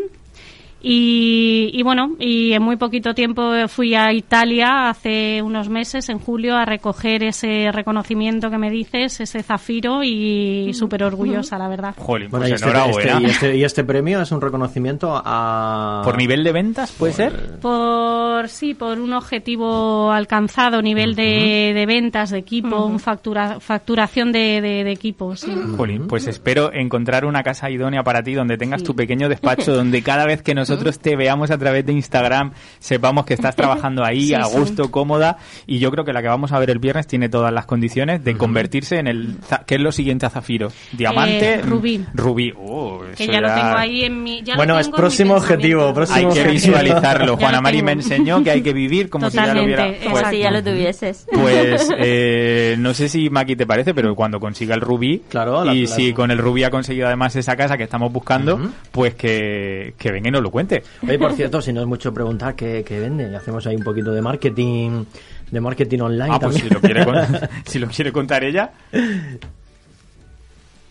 Y, 0.83 1.69
y 1.73 1.83
bueno, 1.83 2.15
y 2.19 2.53
en 2.53 2.63
muy 2.63 2.75
poquito 2.75 3.13
tiempo 3.13 3.51
fui 3.67 3.93
a 3.93 4.11
Italia 4.13 4.89
hace 4.89 5.41
unos 5.41 5.69
meses, 5.69 6.09
en 6.09 6.19
julio, 6.19 6.55
a 6.57 6.65
recoger 6.65 7.23
ese 7.23 7.71
reconocimiento 7.71 8.49
que 8.49 8.57
me 8.57 8.69
dices, 8.71 9.19
ese 9.19 9.43
zafiro, 9.43 10.03
y 10.03 10.71
súper 10.73 11.03
orgullosa, 11.03 11.57
la 11.57 11.67
verdad. 11.67 11.93
Jolín, 11.97 12.29
Bueno, 12.31 12.45
pues 12.47 12.51
y 12.61 12.65
este, 12.65 12.71
este- 12.71 13.21
y, 13.21 13.25
este, 13.25 13.57
y 13.57 13.63
este 13.63 13.83
premio 13.83 14.21
es 14.21 14.31
un 14.31 14.41
reconocimiento 14.41 15.21
a... 15.23 16.01
¿Por 16.03 16.17
nivel 16.17 16.43
de 16.43 16.51
ventas 16.51 16.91
puede 16.91 17.13
ser? 17.13 17.59
Por 17.61 18.47
sí, 18.49 18.73
por 18.73 18.99
un 18.99 19.13
objetivo 19.13 20.11
alcanzado, 20.11 20.81
nivel 20.81 21.15
de, 21.15 21.73
de 21.75 21.85
ventas 21.85 22.31
de 22.31 22.39
equipo, 22.39 22.85
un 22.85 22.99
factura, 22.99 23.59
facturación 23.59 24.31
de, 24.31 24.61
de, 24.61 24.83
de 24.83 24.91
equipos. 24.91 25.41
sí. 25.41 25.51
Jolín, 25.77 26.07
pues 26.07 26.27
espero 26.27 26.73
encontrar 26.73 27.25
una 27.25 27.43
casa 27.43 27.69
idónea 27.69 28.03
para 28.03 28.23
ti 28.23 28.33
donde 28.33 28.57
tengas 28.57 28.83
tu 28.83 28.95
pequeño 28.95 29.29
despacho, 29.29 29.73
donde 29.75 30.01
cada 30.01 30.25
vez 30.25 30.41
que 30.41 30.55
nosotros 30.71 30.99
te 30.99 31.15
veamos 31.15 31.51
a 31.51 31.57
través 31.57 31.85
de 31.85 31.93
Instagram 31.93 32.51
sepamos 32.79 33.25
que 33.25 33.33
estás 33.33 33.55
trabajando 33.55 34.03
ahí 34.03 34.21
Sí, 34.27 34.33
a 34.33 34.43
sí. 34.45 34.57
gusto, 34.57 34.91
cómoda 34.91 35.37
y 35.67 35.79
yo 35.79 35.91
creo 35.91 36.05
que 36.05 36.13
la 36.13 36.21
que 36.21 36.27
vamos 36.27 36.51
a 36.51 36.59
ver 36.59 36.69
el 36.69 36.79
viernes 36.79 37.07
tiene 37.07 37.29
todas 37.29 37.51
las 37.53 37.65
condiciones 37.65 38.23
de 38.23 38.35
convertirse 38.37 38.97
en 38.97 39.07
el 39.07 39.37
za- 39.41 39.63
¿qué 39.65 39.75
es 39.75 39.81
lo 39.81 39.91
siguiente 39.91 40.25
a 40.25 40.29
Zafiro? 40.29 40.69
Diamante, 40.91 41.55
Eh, 41.55 41.61
rubí. 41.61 42.05
Rubí. 42.13 42.53
Oh, 42.57 43.01
Que 43.15 43.23
eso 43.23 43.31
ya 43.31 43.41
lo 43.41 43.47
tengo 43.53 43.77
ahí 43.77 44.03
en 44.05 44.23
mi. 44.23 44.41
ya 44.43 44.53
lo 44.53 44.57
Bueno, 44.57 44.79
es 44.79 44.85
tengo 44.87 44.97
próximo 44.97 45.35
objetivo, 45.35 45.93
próximo 45.93 46.29
Hay 46.31 46.35
que 46.43 46.49
visualizarlo. 46.49 47.37
Juana 47.41 47.61
Mari 47.61 47.81
me 47.81 47.91
enseñó 47.93 48.43
que 48.43 48.51
hay 48.51 48.61
que 48.61 48.73
vivir 48.73 49.09
como 49.09 49.29
si 49.29 49.37
ya 49.37 49.53
lo 49.53 49.63
hubiera. 49.63 49.87
exacto. 49.87 50.03
Como 50.09 50.15
Pues- 50.21 50.29
si 50.31 50.39
ya 50.39 50.51
lo 50.51 50.63
tuvieses. 50.63 51.27
Pues 51.31 51.89
eh, 51.97 52.75
no 52.79 52.93
sé 52.93 53.09
si 53.09 53.29
Maki 53.29 53.55
te 53.55 53.65
parece, 53.65 53.93
pero 53.93 54.15
cuando 54.15 54.39
consiga 54.39 54.75
el 54.75 54.81
rubí 54.81 55.21
Claro, 55.29 55.63
la- 55.65 55.73
y 55.73 55.85
la- 55.87 55.95
si 55.95 56.13
con 56.13 56.31
el 56.31 56.37
rubí 56.37 56.63
ha 56.63 56.69
conseguido 56.69 57.07
además 57.07 57.35
esa 57.35 57.55
casa 57.55 57.77
que 57.77 57.83
estamos 57.83 58.11
buscando, 58.11 58.59
pues 58.91 59.15
que, 59.15 59.93
que 59.97 60.11
venga 60.11 60.29
y 60.29 60.31
nos 60.31 60.41
lo 60.41 60.51
cuente. 60.51 60.60
Oye, 61.07 61.17
por 61.19 61.33
cierto, 61.33 61.61
si 61.61 61.71
no 61.73 61.81
es 61.81 61.87
mucho 61.87 62.13
preguntar 62.13 62.55
qué, 62.55 62.83
qué 62.85 62.99
vende, 62.99 63.35
hacemos 63.35 63.65
ahí 63.67 63.75
un 63.75 63.83
poquito 63.83 64.11
de 64.11 64.21
marketing, 64.21 65.05
de 65.51 65.61
marketing 65.61 65.99
online 65.99 66.29
Ah, 66.33 66.39
pues 66.39 66.55
si 66.55 66.69
lo 66.69 66.79
quiere, 66.81 67.05
con- 67.05 67.15
si 67.65 67.79
lo 67.79 67.87
quiere 67.87 68.11
contar 68.11 68.43
ella. 68.43 68.71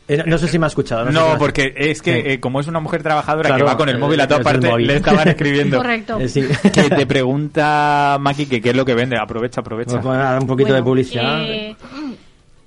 Eh, 0.08 0.24
no- 0.26 0.38
sé 0.38 0.48
si 0.48 0.58
me 0.58 0.66
ha 0.66 0.68
escuchado. 0.68 1.04
sé 1.06 1.12
si 1.12 1.16
me 1.16 1.20
No, 1.24 1.38
porque 1.38 1.72
es 1.76 2.02
que 2.02 2.14
Sí. 2.14 2.22
eh, 2.30 2.40
como 2.40 2.58
es 2.58 2.66
una 2.66 2.80
mujer 2.80 3.00
trabajadora 3.00 3.48
Claro, 3.50 3.64
que 3.64 3.70
va 3.70 3.76
con 3.76 3.88
el 3.88 3.94
eh, 3.94 3.98
móvil 3.98 4.20
a 4.20 4.26
todas 4.26 4.42
partes, 4.42 4.68
le 4.78 4.96
estaban 4.96 5.28
escribiendo. 5.28 5.76
Correcto. 5.76 6.18
Eh, 6.18 6.28
sí. 6.28 6.42
Que 6.72 6.90
te 6.90 7.06
pregunta 7.06 8.16
Maki 8.20 8.46
que 8.46 8.60
qué 8.60 8.70
es 8.70 8.76
lo 8.76 8.84
que 8.84 8.94
vende. 8.94 9.16
Aprovecha, 9.16 9.60
aprovecha. 9.60 9.92
Pues 9.92 10.02
voy 10.04 10.16
a 10.16 10.18
dar 10.18 10.40
un 10.40 10.48
poquito 10.48 10.72
de 10.74 10.80
Bueno, 10.80 10.84
publicidad. 10.84 11.46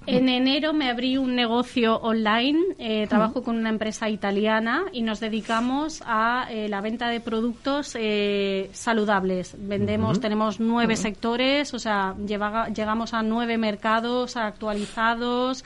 En 0.05 0.29
enero 0.29 0.73
me 0.73 0.89
abrí 0.89 1.17
un 1.17 1.35
negocio 1.35 1.97
online, 1.97 2.59
eh, 2.77 3.07
trabajo 3.07 3.41
con 3.43 3.57
una 3.57 3.69
empresa 3.69 4.09
italiana 4.09 4.83
y 4.91 5.01
nos 5.01 5.19
dedicamos 5.19 6.03
a 6.05 6.47
eh, 6.49 6.67
la 6.69 6.81
venta 6.81 7.07
de 7.09 7.19
productos 7.19 7.95
eh, 7.99 8.69
saludables. 8.73 9.55
Vendemos, 9.57 10.19
tenemos 10.19 10.59
nueve 10.59 10.95
sectores, 10.97 11.73
o 11.73 11.79
sea, 11.79 12.15
lleva- 12.25 12.69
llegamos 12.69 13.13
a 13.13 13.23
nueve 13.23 13.57
mercados 13.57 14.35
actualizados. 14.37 15.63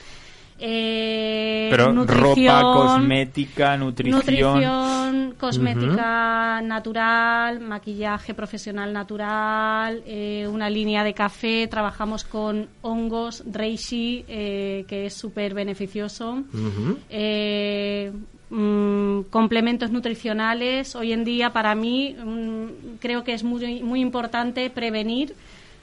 Eh, 0.58 1.68
Pero 1.70 1.92
ropa, 2.04 2.62
cosmética, 2.62 3.76
nutrición. 3.76 4.18
Nutrición, 4.18 5.34
cosmética 5.38 6.60
natural, 6.62 7.60
maquillaje 7.60 8.34
profesional 8.34 8.92
natural, 8.92 10.02
eh, 10.06 10.48
una 10.50 10.68
línea 10.68 11.04
de 11.04 11.14
café. 11.14 11.66
Trabajamos 11.68 12.24
con 12.24 12.68
hongos, 12.82 13.44
reishi, 13.50 14.24
eh, 14.28 14.84
que 14.88 15.06
es 15.06 15.14
súper 15.14 15.54
beneficioso. 15.54 16.44
Mm, 18.50 19.24
complementos 19.30 19.90
nutricionales. 19.90 20.96
Hoy 20.96 21.12
en 21.12 21.24
día, 21.24 21.52
para 21.52 21.74
mí, 21.74 22.16
mm, 22.18 22.96
creo 22.98 23.22
que 23.22 23.34
es 23.34 23.44
muy, 23.44 23.82
muy 23.82 24.00
importante 24.00 24.70
prevenir 24.70 25.34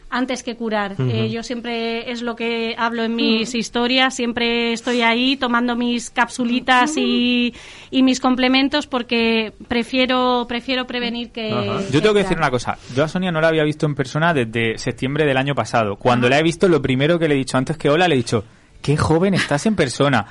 antes 0.09 0.43
que 0.43 0.55
curar. 0.55 0.95
Eh, 0.99 1.29
yo 1.29 1.43
siempre 1.43 2.11
es 2.11 2.21
lo 2.21 2.35
que 2.35 2.75
hablo 2.77 3.03
en 3.03 3.15
mis 3.15 3.53
historias, 3.55 4.15
siempre 4.15 4.73
estoy 4.73 5.01
ahí 5.01 5.35
tomando 5.35 5.75
mis 5.75 6.09
capsulitas 6.09 6.95
y, 6.97 7.53
y 7.91 8.03
mis 8.03 8.19
complementos 8.19 8.87
porque 8.87 9.53
prefiero 9.67 10.45
prefiero 10.47 10.87
prevenir 10.87 11.31
que 11.31 11.49
Yo 11.91 12.01
tengo 12.01 12.13
que 12.13 12.21
decir 12.21 12.37
una 12.37 12.51
cosa. 12.51 12.77
Yo 12.95 13.03
a 13.03 13.07
Sonia 13.07 13.31
no 13.31 13.41
la 13.41 13.49
había 13.49 13.63
visto 13.63 13.85
en 13.85 13.95
persona 13.95 14.33
desde 14.33 14.77
septiembre 14.77 15.25
del 15.25 15.37
año 15.37 15.55
pasado. 15.55 15.95
Cuando 15.95 16.29
la 16.29 16.39
he 16.39 16.43
visto, 16.43 16.67
lo 16.67 16.81
primero 16.81 17.19
que 17.19 17.27
le 17.27 17.35
he 17.35 17.37
dicho 17.37 17.57
antes 17.57 17.77
que 17.77 17.89
hola, 17.89 18.07
le 18.07 18.15
he 18.15 18.17
dicho, 18.17 18.43
qué 18.85 18.95
joven 18.97 19.33
estás 19.33 19.65
en 19.65 19.75
persona. 19.75 20.27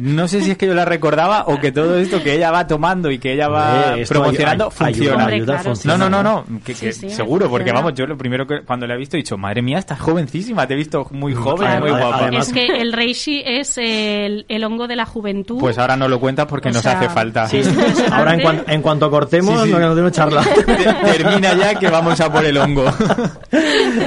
No 0.00 0.26
sé 0.26 0.40
si 0.42 0.50
es 0.50 0.56
que 0.58 0.66
yo 0.66 0.74
la 0.74 0.84
recordaba 0.84 1.44
o 1.46 1.60
que 1.60 1.70
todo 1.70 1.96
esto 1.98 2.20
que 2.20 2.34
ella 2.34 2.50
va 2.50 2.66
tomando 2.66 3.12
y 3.12 3.20
que 3.20 3.32
ella 3.32 3.46
va 3.48 3.94
esto 3.96 4.14
promocionando 4.14 4.64
ay- 4.64 4.70
ay- 4.88 4.94
funciona. 4.94 5.26
Ayuda, 5.26 5.60
ayuda. 5.60 5.74
No, 5.84 5.96
no, 5.96 6.10
no, 6.10 6.22
no, 6.24 6.44
que, 6.64 6.74
Sí, 6.74 6.86
que 6.86 6.92
sí, 6.92 7.10
seguro, 7.10 7.48
porque 7.48 7.66
funciona. 7.70 7.80
vamos, 7.80 7.94
yo 7.96 8.06
lo 8.06 8.18
primero 8.18 8.44
que 8.44 8.62
cuando 8.62 8.88
la 8.88 8.94
he 8.94 8.96
visto 8.96 9.16
he 9.16 9.18
dicho, 9.18 9.38
madre 9.38 9.62
mía, 9.62 9.78
estás 9.78 10.00
jovencísima, 10.00 10.66
te 10.66 10.74
he 10.74 10.76
visto 10.76 11.06
muy 11.12 11.32
joven, 11.32 11.58
Claro, 11.68 11.80
muy 11.86 11.90
guapa. 11.90 12.18
además- 12.22 12.48
Es 12.48 12.52
que 12.52 12.66
el 12.66 12.92
reishi 12.92 13.40
es 13.46 13.78
el, 13.78 14.46
el 14.48 14.64
hongo 14.64 14.88
de 14.88 14.96
la 14.96 15.06
juventud. 15.06 15.60
Pues 15.60 15.78
ahora 15.78 15.96
no 15.96 16.08
lo 16.08 16.18
cuentas 16.18 16.46
porque 16.46 16.70
O 16.70 16.72
nos 16.72 16.82
sea, 16.82 16.98
hace 16.98 17.08
falta. 17.08 17.46
Sí, 17.46 17.62
ahora 18.10 18.34
en, 18.34 18.40
cuan- 18.40 18.64
en 18.66 18.82
cuanto 18.82 19.08
cortemos, 19.12 19.60
Sí, 19.60 19.66
sí. 19.68 19.72
no 19.72 19.78
nos 19.78 19.94
demos 19.94 20.10
charla. 20.10 20.42
Termina 21.04 21.54
ya 21.54 21.76
que 21.78 21.88
vamos 21.88 22.20
a 22.20 22.32
por 22.32 22.44
el 22.44 22.56
hongo. 22.58 22.84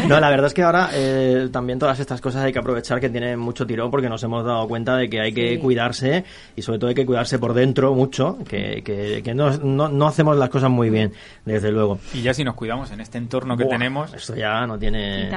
No, 0.08 0.20
la 0.20 0.30
verdad 0.30 0.48
es 0.48 0.54
que 0.54 0.64
ahora 0.64 0.90
eh, 0.94 1.50
también 1.52 1.78
todas 1.80 2.00
estas 2.00 2.20
cosas 2.22 2.44
hay 2.44 2.52
que 2.52 2.60
aprovechar 2.60 3.00
que 3.00 3.10
tienen 3.10 3.40
mucho 3.40 3.66
tirón 3.66 3.85
porque 3.92 4.10
nos 4.10 4.22
hemos 4.24 4.46
dado 4.46 4.68
cuenta 4.68 4.96
de 4.98 5.10
que 5.10 5.20
hay 5.22 5.34
que 5.34 5.56
Sí. 5.56 5.58
cuidarse 5.60 6.24
y 6.56 6.62
sobre 6.62 6.80
todo 6.80 6.90
hay 6.90 6.96
que 6.96 7.06
cuidarse 7.06 7.40
por 7.40 7.54
dentro 7.54 7.94
mucho, 7.94 8.38
que, 8.48 8.82
que, 8.84 9.22
que 9.24 9.34
no, 9.34 9.52
no, 9.58 9.88
no 9.90 10.08
hacemos 10.08 10.38
las 10.38 10.50
cosas 10.50 10.70
muy 10.70 10.90
bien, 10.90 11.14
desde 11.46 11.72
luego. 11.72 12.00
Y 12.14 12.22
ya 12.22 12.34
si 12.34 12.44
nos 12.44 12.56
cuidamos 12.56 12.92
en 12.92 13.02
este 13.02 13.18
entorno 13.18 13.56
que 13.58 13.64
Buah, 13.64 13.74
tenemos, 13.74 14.14
Esto 14.14 14.36
ya 14.36 14.66
no 14.68 14.78
tiene... 14.80 15.30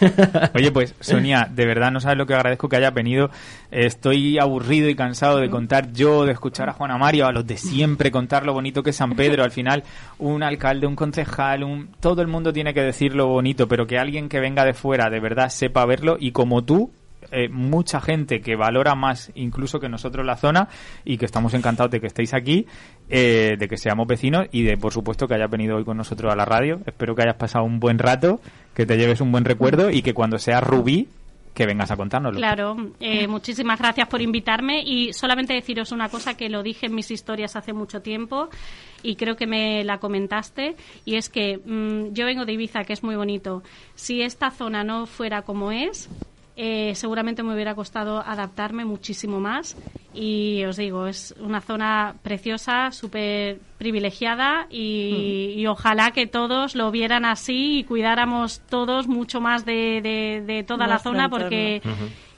Oye, 0.54 0.70
pues 0.72 0.94
Sonia, 1.00 1.48
de 1.52 1.66
verdad 1.66 1.90
no 1.90 2.00
sabes 2.00 2.18
lo 2.18 2.26
que 2.26 2.34
agradezco 2.34 2.68
que 2.68 2.76
haya 2.76 2.90
venido. 2.90 3.30
Estoy 3.70 4.38
aburrido 4.38 4.88
y 4.88 4.94
cansado 4.94 5.38
de 5.38 5.50
contar 5.50 5.92
yo, 5.92 6.24
de 6.24 6.32
escuchar 6.32 6.68
a 6.68 6.72
Juana 6.72 6.98
Mario, 6.98 7.26
a 7.26 7.32
los 7.32 7.46
de 7.46 7.56
siempre, 7.56 8.10
contar 8.10 8.46
lo 8.46 8.52
bonito 8.52 8.82
que 8.82 8.90
es 8.90 8.96
San 8.96 9.14
Pedro. 9.14 9.44
Al 9.44 9.50
final, 9.50 9.82
un 10.18 10.42
alcalde, 10.42 10.86
un 10.86 10.96
concejal, 10.96 11.64
un... 11.64 11.88
todo 12.00 12.22
el 12.22 12.28
mundo 12.28 12.52
tiene 12.52 12.72
que 12.74 12.82
decir 12.82 13.14
lo 13.14 13.26
bonito, 13.26 13.68
pero 13.68 13.86
que 13.86 13.98
alguien 13.98 14.28
que 14.28 14.40
venga 14.40 14.64
de 14.64 14.74
fuera 14.74 15.10
de 15.10 15.20
verdad 15.20 15.48
sepa 15.48 15.84
verlo 15.84 16.16
y 16.18 16.32
como 16.32 16.62
tú, 16.64 16.90
eh, 17.30 17.48
mucha 17.48 18.00
gente 18.00 18.40
que 18.40 18.56
valora 18.56 18.94
más 18.94 19.30
incluso 19.34 19.80
que 19.80 19.88
nosotros 19.88 20.24
la 20.24 20.36
zona 20.36 20.68
y 21.04 21.18
que 21.18 21.24
estamos 21.24 21.54
encantados 21.54 21.90
de 21.90 22.00
que 22.00 22.06
estéis 22.06 22.34
aquí, 22.34 22.66
eh, 23.08 23.56
de 23.58 23.68
que 23.68 23.76
seamos 23.76 24.06
vecinos 24.06 24.46
y 24.52 24.62
de, 24.62 24.76
por 24.76 24.92
supuesto, 24.92 25.26
que 25.26 25.34
hayas 25.34 25.50
venido 25.50 25.76
hoy 25.76 25.84
con 25.84 25.96
nosotros 25.96 26.32
a 26.32 26.36
la 26.36 26.44
radio. 26.44 26.80
Espero 26.86 27.14
que 27.14 27.22
hayas 27.22 27.36
pasado 27.36 27.64
un 27.64 27.80
buen 27.80 27.98
rato, 27.98 28.40
que 28.74 28.86
te 28.86 28.96
lleves 28.96 29.20
un 29.20 29.32
buen 29.32 29.44
recuerdo 29.44 29.90
y 29.90 30.02
que 30.02 30.14
cuando 30.14 30.38
seas 30.38 30.62
Rubí, 30.62 31.08
que 31.56 31.66
vengas 31.66 31.90
a 31.90 31.96
contárnoslo. 31.96 32.38
Claro, 32.38 32.76
eh, 33.00 33.26
muchísimas 33.26 33.78
gracias 33.78 34.06
por 34.08 34.20
invitarme 34.20 34.82
y 34.84 35.14
solamente 35.14 35.54
deciros 35.54 35.90
una 35.90 36.10
cosa 36.10 36.36
que 36.36 36.50
lo 36.50 36.62
dije 36.62 36.86
en 36.86 36.94
mis 36.94 37.10
historias 37.10 37.56
hace 37.56 37.72
mucho 37.72 38.02
tiempo 38.02 38.50
y 39.02 39.16
creo 39.16 39.36
que 39.36 39.46
me 39.46 39.82
la 39.82 39.98
comentaste 39.98 40.76
y 41.06 41.16
es 41.16 41.30
que 41.30 41.56
mm, 41.56 42.12
yo 42.12 42.26
vengo 42.26 42.44
de 42.44 42.52
Ibiza, 42.52 42.84
que 42.84 42.92
es 42.92 43.02
muy 43.02 43.16
bonito. 43.16 43.62
Si 43.94 44.20
esta 44.20 44.50
zona 44.50 44.84
no 44.84 45.06
fuera 45.06 45.42
como 45.42 45.72
es, 45.72 46.10
eh, 46.56 46.92
seguramente 46.94 47.42
me 47.42 47.52
hubiera 47.54 47.74
costado 47.74 48.18
adaptarme 48.20 48.84
muchísimo 48.84 49.40
más 49.40 49.76
y 50.14 50.64
os 50.64 50.76
digo, 50.78 51.06
es 51.06 51.34
una 51.40 51.60
zona 51.60 52.14
preciosa, 52.22 52.90
súper 52.92 53.58
privilegiada 53.76 54.66
y, 54.70 55.52
y 55.56 55.66
ojalá 55.66 56.12
que 56.12 56.26
todos 56.26 56.74
lo 56.74 56.90
vieran 56.90 57.26
así 57.26 57.80
y 57.80 57.84
cuidáramos 57.84 58.60
todos 58.70 59.06
mucho 59.06 59.40
más 59.42 59.66
de, 59.66 60.00
de- 60.02 60.42
de 60.46 60.62
toda 60.62 60.86
la 60.86 60.94
Nuestro 60.94 61.12
zona 61.12 61.24
entorno. 61.24 61.44
porque 61.44 61.82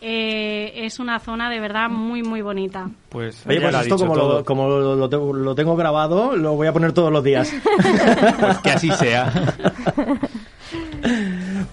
eh, 0.01 0.73
es 0.85 0.99
una 0.99 1.21
zona 1.21 1.49
de 1.51 1.61
verdad 1.61 1.89
muy, 1.89 2.23
muy 2.25 2.43
bonita. 2.43 2.89
Pues, 3.11 3.47
Oye, 3.47 3.61
pues 3.61 3.75
esto 3.77 3.97
como, 3.97 4.17
lo, 4.17 4.45
como 4.45 4.69
lo, 4.69 4.97
lo 4.97 5.09
tengo, 5.09 5.33
lo 5.33 5.55
tengo 5.55 5.77
grabado, 5.77 6.37
lo 6.37 6.55
voy 6.55 6.67
a 6.67 6.73
poner 6.73 6.93
todos 6.93 7.13
los 7.13 7.23
días. 7.23 7.53
Pues 8.41 8.59
que 8.59 8.71
así 8.71 8.91
sea. 8.93 9.33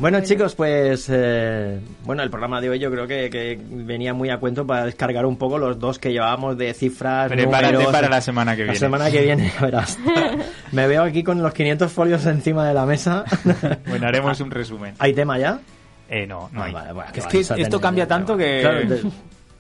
Bueno, 0.06 0.22
chicos, 0.22 0.54
pues 0.54 1.08
eh, 1.12 1.80
bueno, 2.04 2.22
el 2.22 2.30
programa 2.30 2.62
de 2.62 2.70
hoy 2.70 2.78
yo 2.78 2.92
creo 2.92 3.08
que, 3.08 3.28
que 3.32 3.60
venía 3.60 4.14
muy 4.14 4.30
a 4.30 4.38
cuento 4.38 4.64
para 4.68 4.86
descargar 4.86 5.26
un 5.26 5.36
poco 5.36 5.58
los 5.58 5.80
dos 5.80 5.98
que 5.98 6.12
llevábamos 6.12 6.56
de 6.60 6.76
cifras. 6.76 7.28
Prepárate 7.28 7.74
números. 7.74 7.92
para 7.92 8.08
la 8.08 8.22
semana 8.22 8.52
que 8.56 8.66
La 8.66 8.74
viene. 8.74 8.78
semana 8.80 9.10
que 9.10 9.22
viene, 9.22 9.52
ya 9.52 9.62
verás. 9.66 9.98
Me 10.72 10.86
veo 10.88 11.02
aquí 11.02 11.24
con 11.24 11.42
los 11.42 11.52
500 11.56 11.92
folios 11.92 12.24
encima 12.28 12.68
de 12.68 12.76
la 12.76 12.86
mesa. 12.86 13.24
Bueno, 13.88 14.06
haremos 14.08 14.40
un 14.42 14.52
resumen. 14.52 14.94
¿Hay 15.00 15.14
tema 15.16 15.40
ya? 15.40 15.60
Eh, 16.08 16.28
no, 16.28 16.52
no 16.54 16.62
Ah, 16.62 16.66
hay. 16.66 16.72
vale, 16.74 16.94
bueno, 16.94 17.10
es 17.12 17.26
que 17.26 17.40
esto 17.40 17.82
cambia 17.82 18.08
tanto 18.08 18.38
que... 18.38 18.60
Claro, 18.62 19.10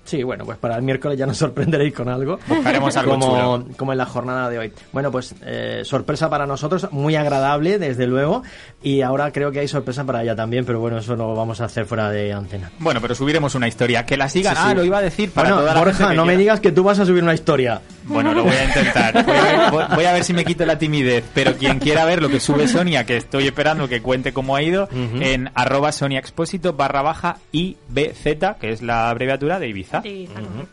Sí, 0.06 0.24
bueno, 0.24 0.46
pues 0.46 0.58
para 0.58 0.78
el 0.78 0.84
miércoles 0.84 1.18
ya 1.18 1.26
nos 1.26 1.38
sorprenderéis 1.46 1.94
con 1.94 2.08
algo. 2.08 2.40
Buscaremos 2.48 2.96
algo 2.96 3.12
como, 3.14 3.58
chulo. 3.58 3.66
como 3.76 3.92
en 3.92 3.98
la 3.98 4.06
jornada 4.06 4.50
de 4.50 4.60
hoy. 4.60 4.74
Bueno, 4.94 5.12
pues 5.12 5.36
eh, 5.44 5.82
sorpresa 5.84 6.30
para 6.30 6.46
nosotros, 6.46 6.88
muy 6.92 7.16
agradable, 7.16 7.80
desde 7.80 8.08
luego. 8.08 8.44
Y 8.84 9.02
ahora 9.02 9.32
creo 9.32 9.52
que 9.52 9.60
hay 9.60 9.68
sorpresa 9.68 10.04
para 10.06 10.22
ella 10.24 10.36
también, 10.36 10.64
pero 10.64 10.80
bueno, 10.80 11.00
eso 11.00 11.16
lo 11.16 11.36
vamos 11.36 11.60
a 11.60 11.66
hacer 11.66 11.86
fuera 11.86 12.10
de 12.12 12.32
antena. 12.34 12.72
Bueno, 12.80 13.02
pero 13.02 13.16
subiremos 13.16 13.56
una 13.56 13.68
historia. 13.68 14.06
Que 14.06 14.16
la 14.16 14.30
sigan. 14.30 14.56
Sí, 14.56 14.62
sí. 14.62 14.68
Ah, 14.70 14.74
lo 14.76 14.84
iba 14.84 15.00
a 15.00 15.02
decir 15.02 15.32
para 15.32 15.50
bueno, 15.50 15.62
toda 15.64 15.74
la 15.74 15.80
Borja, 15.80 15.98
gente 15.98 16.16
no 16.16 16.22
me 16.24 16.34
quiera. 16.34 16.40
digas 16.40 16.60
que 16.60 16.72
tú 16.72 16.84
vas 16.84 17.00
a 17.00 17.06
subir 17.06 17.24
una 17.24 17.34
historia. 17.34 17.82
Bueno, 18.06 18.34
lo 18.34 18.44
voy 18.44 18.56
a 18.56 18.64
intentar. 18.66 19.26
Voy 19.26 19.36
a, 19.36 19.44
ver, 19.44 19.72
voy- 19.72 19.84
voy 19.96 20.06
a 20.06 20.14
ver 20.14 20.24
si 20.24 20.34
me 20.34 20.46
quito 20.46 20.66
la 20.66 20.78
timidez. 20.78 21.24
Pero 21.34 21.56
quien 21.56 21.80
quiera 21.80 22.06
ver 22.06 22.22
lo 22.22 22.30
que 22.30 22.40
sube 22.40 22.68
Sonia, 22.68 23.06
que 23.06 23.18
estoy 23.18 23.46
esperando 23.48 23.88
que 23.88 24.02
cuente 24.02 24.34
cómo 24.34 24.56
ha 24.56 24.62
ido, 24.62 24.88
en 24.92 25.50
arroba 25.56 25.92
Sonia 25.92 26.20
Expósito 26.20 26.74
barra 26.74 27.02
baja 27.02 27.38
IBZ, 27.52 28.58
que 28.60 28.70
es 28.72 28.82
la 28.82 29.10
abreviatura 29.10 29.60
de 29.60 29.70
Ibiza. 29.70 30.02
Sí. 30.02 30.28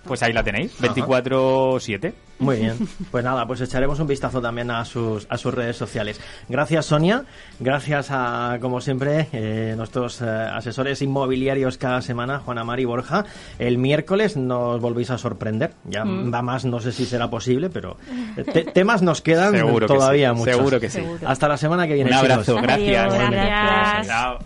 Pues 0.04 0.22
ahí 0.22 0.32
la 0.32 0.42
tenéis, 0.42 0.72
24-7. 0.80 2.12
Muy 2.38 2.56
bien. 2.56 2.74
Pues 3.12 3.22
nada, 3.22 3.46
pues 3.46 3.60
echaremos 3.60 4.00
un 4.00 4.08
vistazo 4.08 4.40
también 4.40 4.68
a 4.72 4.84
sus, 4.84 5.26
a 5.30 5.36
sus 5.38 5.54
redes 5.54 5.76
sociales. 5.76 6.20
Gracias, 6.48 6.86
Sonia. 6.86 7.22
Gracias 7.60 8.08
a, 8.10 8.58
como 8.60 8.80
siempre, 8.80 9.28
eh, 9.32 9.74
nuestros 9.76 10.20
eh, 10.22 10.24
asesores 10.26 11.00
inmobiliarios 11.02 11.78
cada 11.78 12.02
semana, 12.02 12.40
Juana 12.40 12.64
Mari 12.64 12.84
Borja. 12.84 13.24
El 13.60 13.78
miércoles 13.78 14.36
nos 14.36 14.80
volvéis 14.80 15.10
a 15.10 15.18
sorprender. 15.18 15.74
Ya 15.84 16.02
va 16.04 16.42
más, 16.42 16.64
no 16.64 16.80
sé 16.80 16.90
si 16.90 17.06
será 17.06 17.21
posible, 17.30 17.70
pero 17.70 17.96
eh, 18.36 18.44
te- 18.44 18.64
temas 18.64 19.02
nos 19.02 19.20
quedan 19.22 19.52
Seguro 19.54 19.86
que 19.86 19.94
todavía 19.94 20.30
sí, 20.30 20.36
muchos. 20.36 20.54
seguro 20.56 20.80
que 20.80 20.90
sí. 20.90 21.02
Hasta 21.26 21.48
la 21.48 21.56
semana 21.56 21.86
que 21.86 21.94
viene. 21.94 22.10
Un 22.10 22.16
chicos. 22.16 22.30
abrazo, 22.30 22.56
gracias. 22.56 23.12
Adiós, 23.14 23.30
gracias. 23.30 24.06
Chao. 24.06 24.38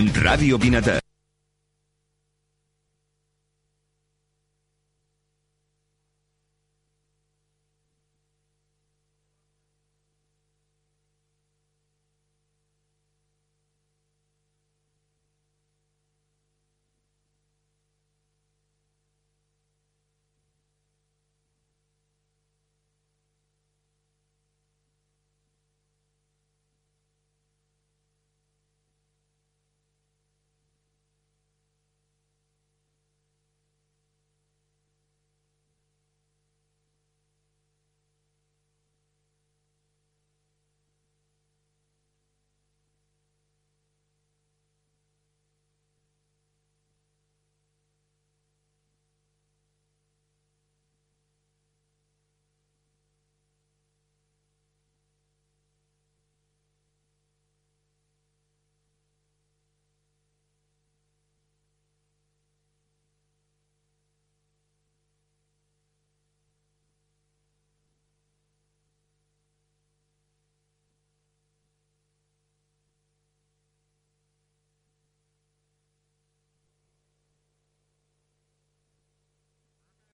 87.9 0.00 0.22
Radio 0.22 0.58
Pinatar. 0.58 1.00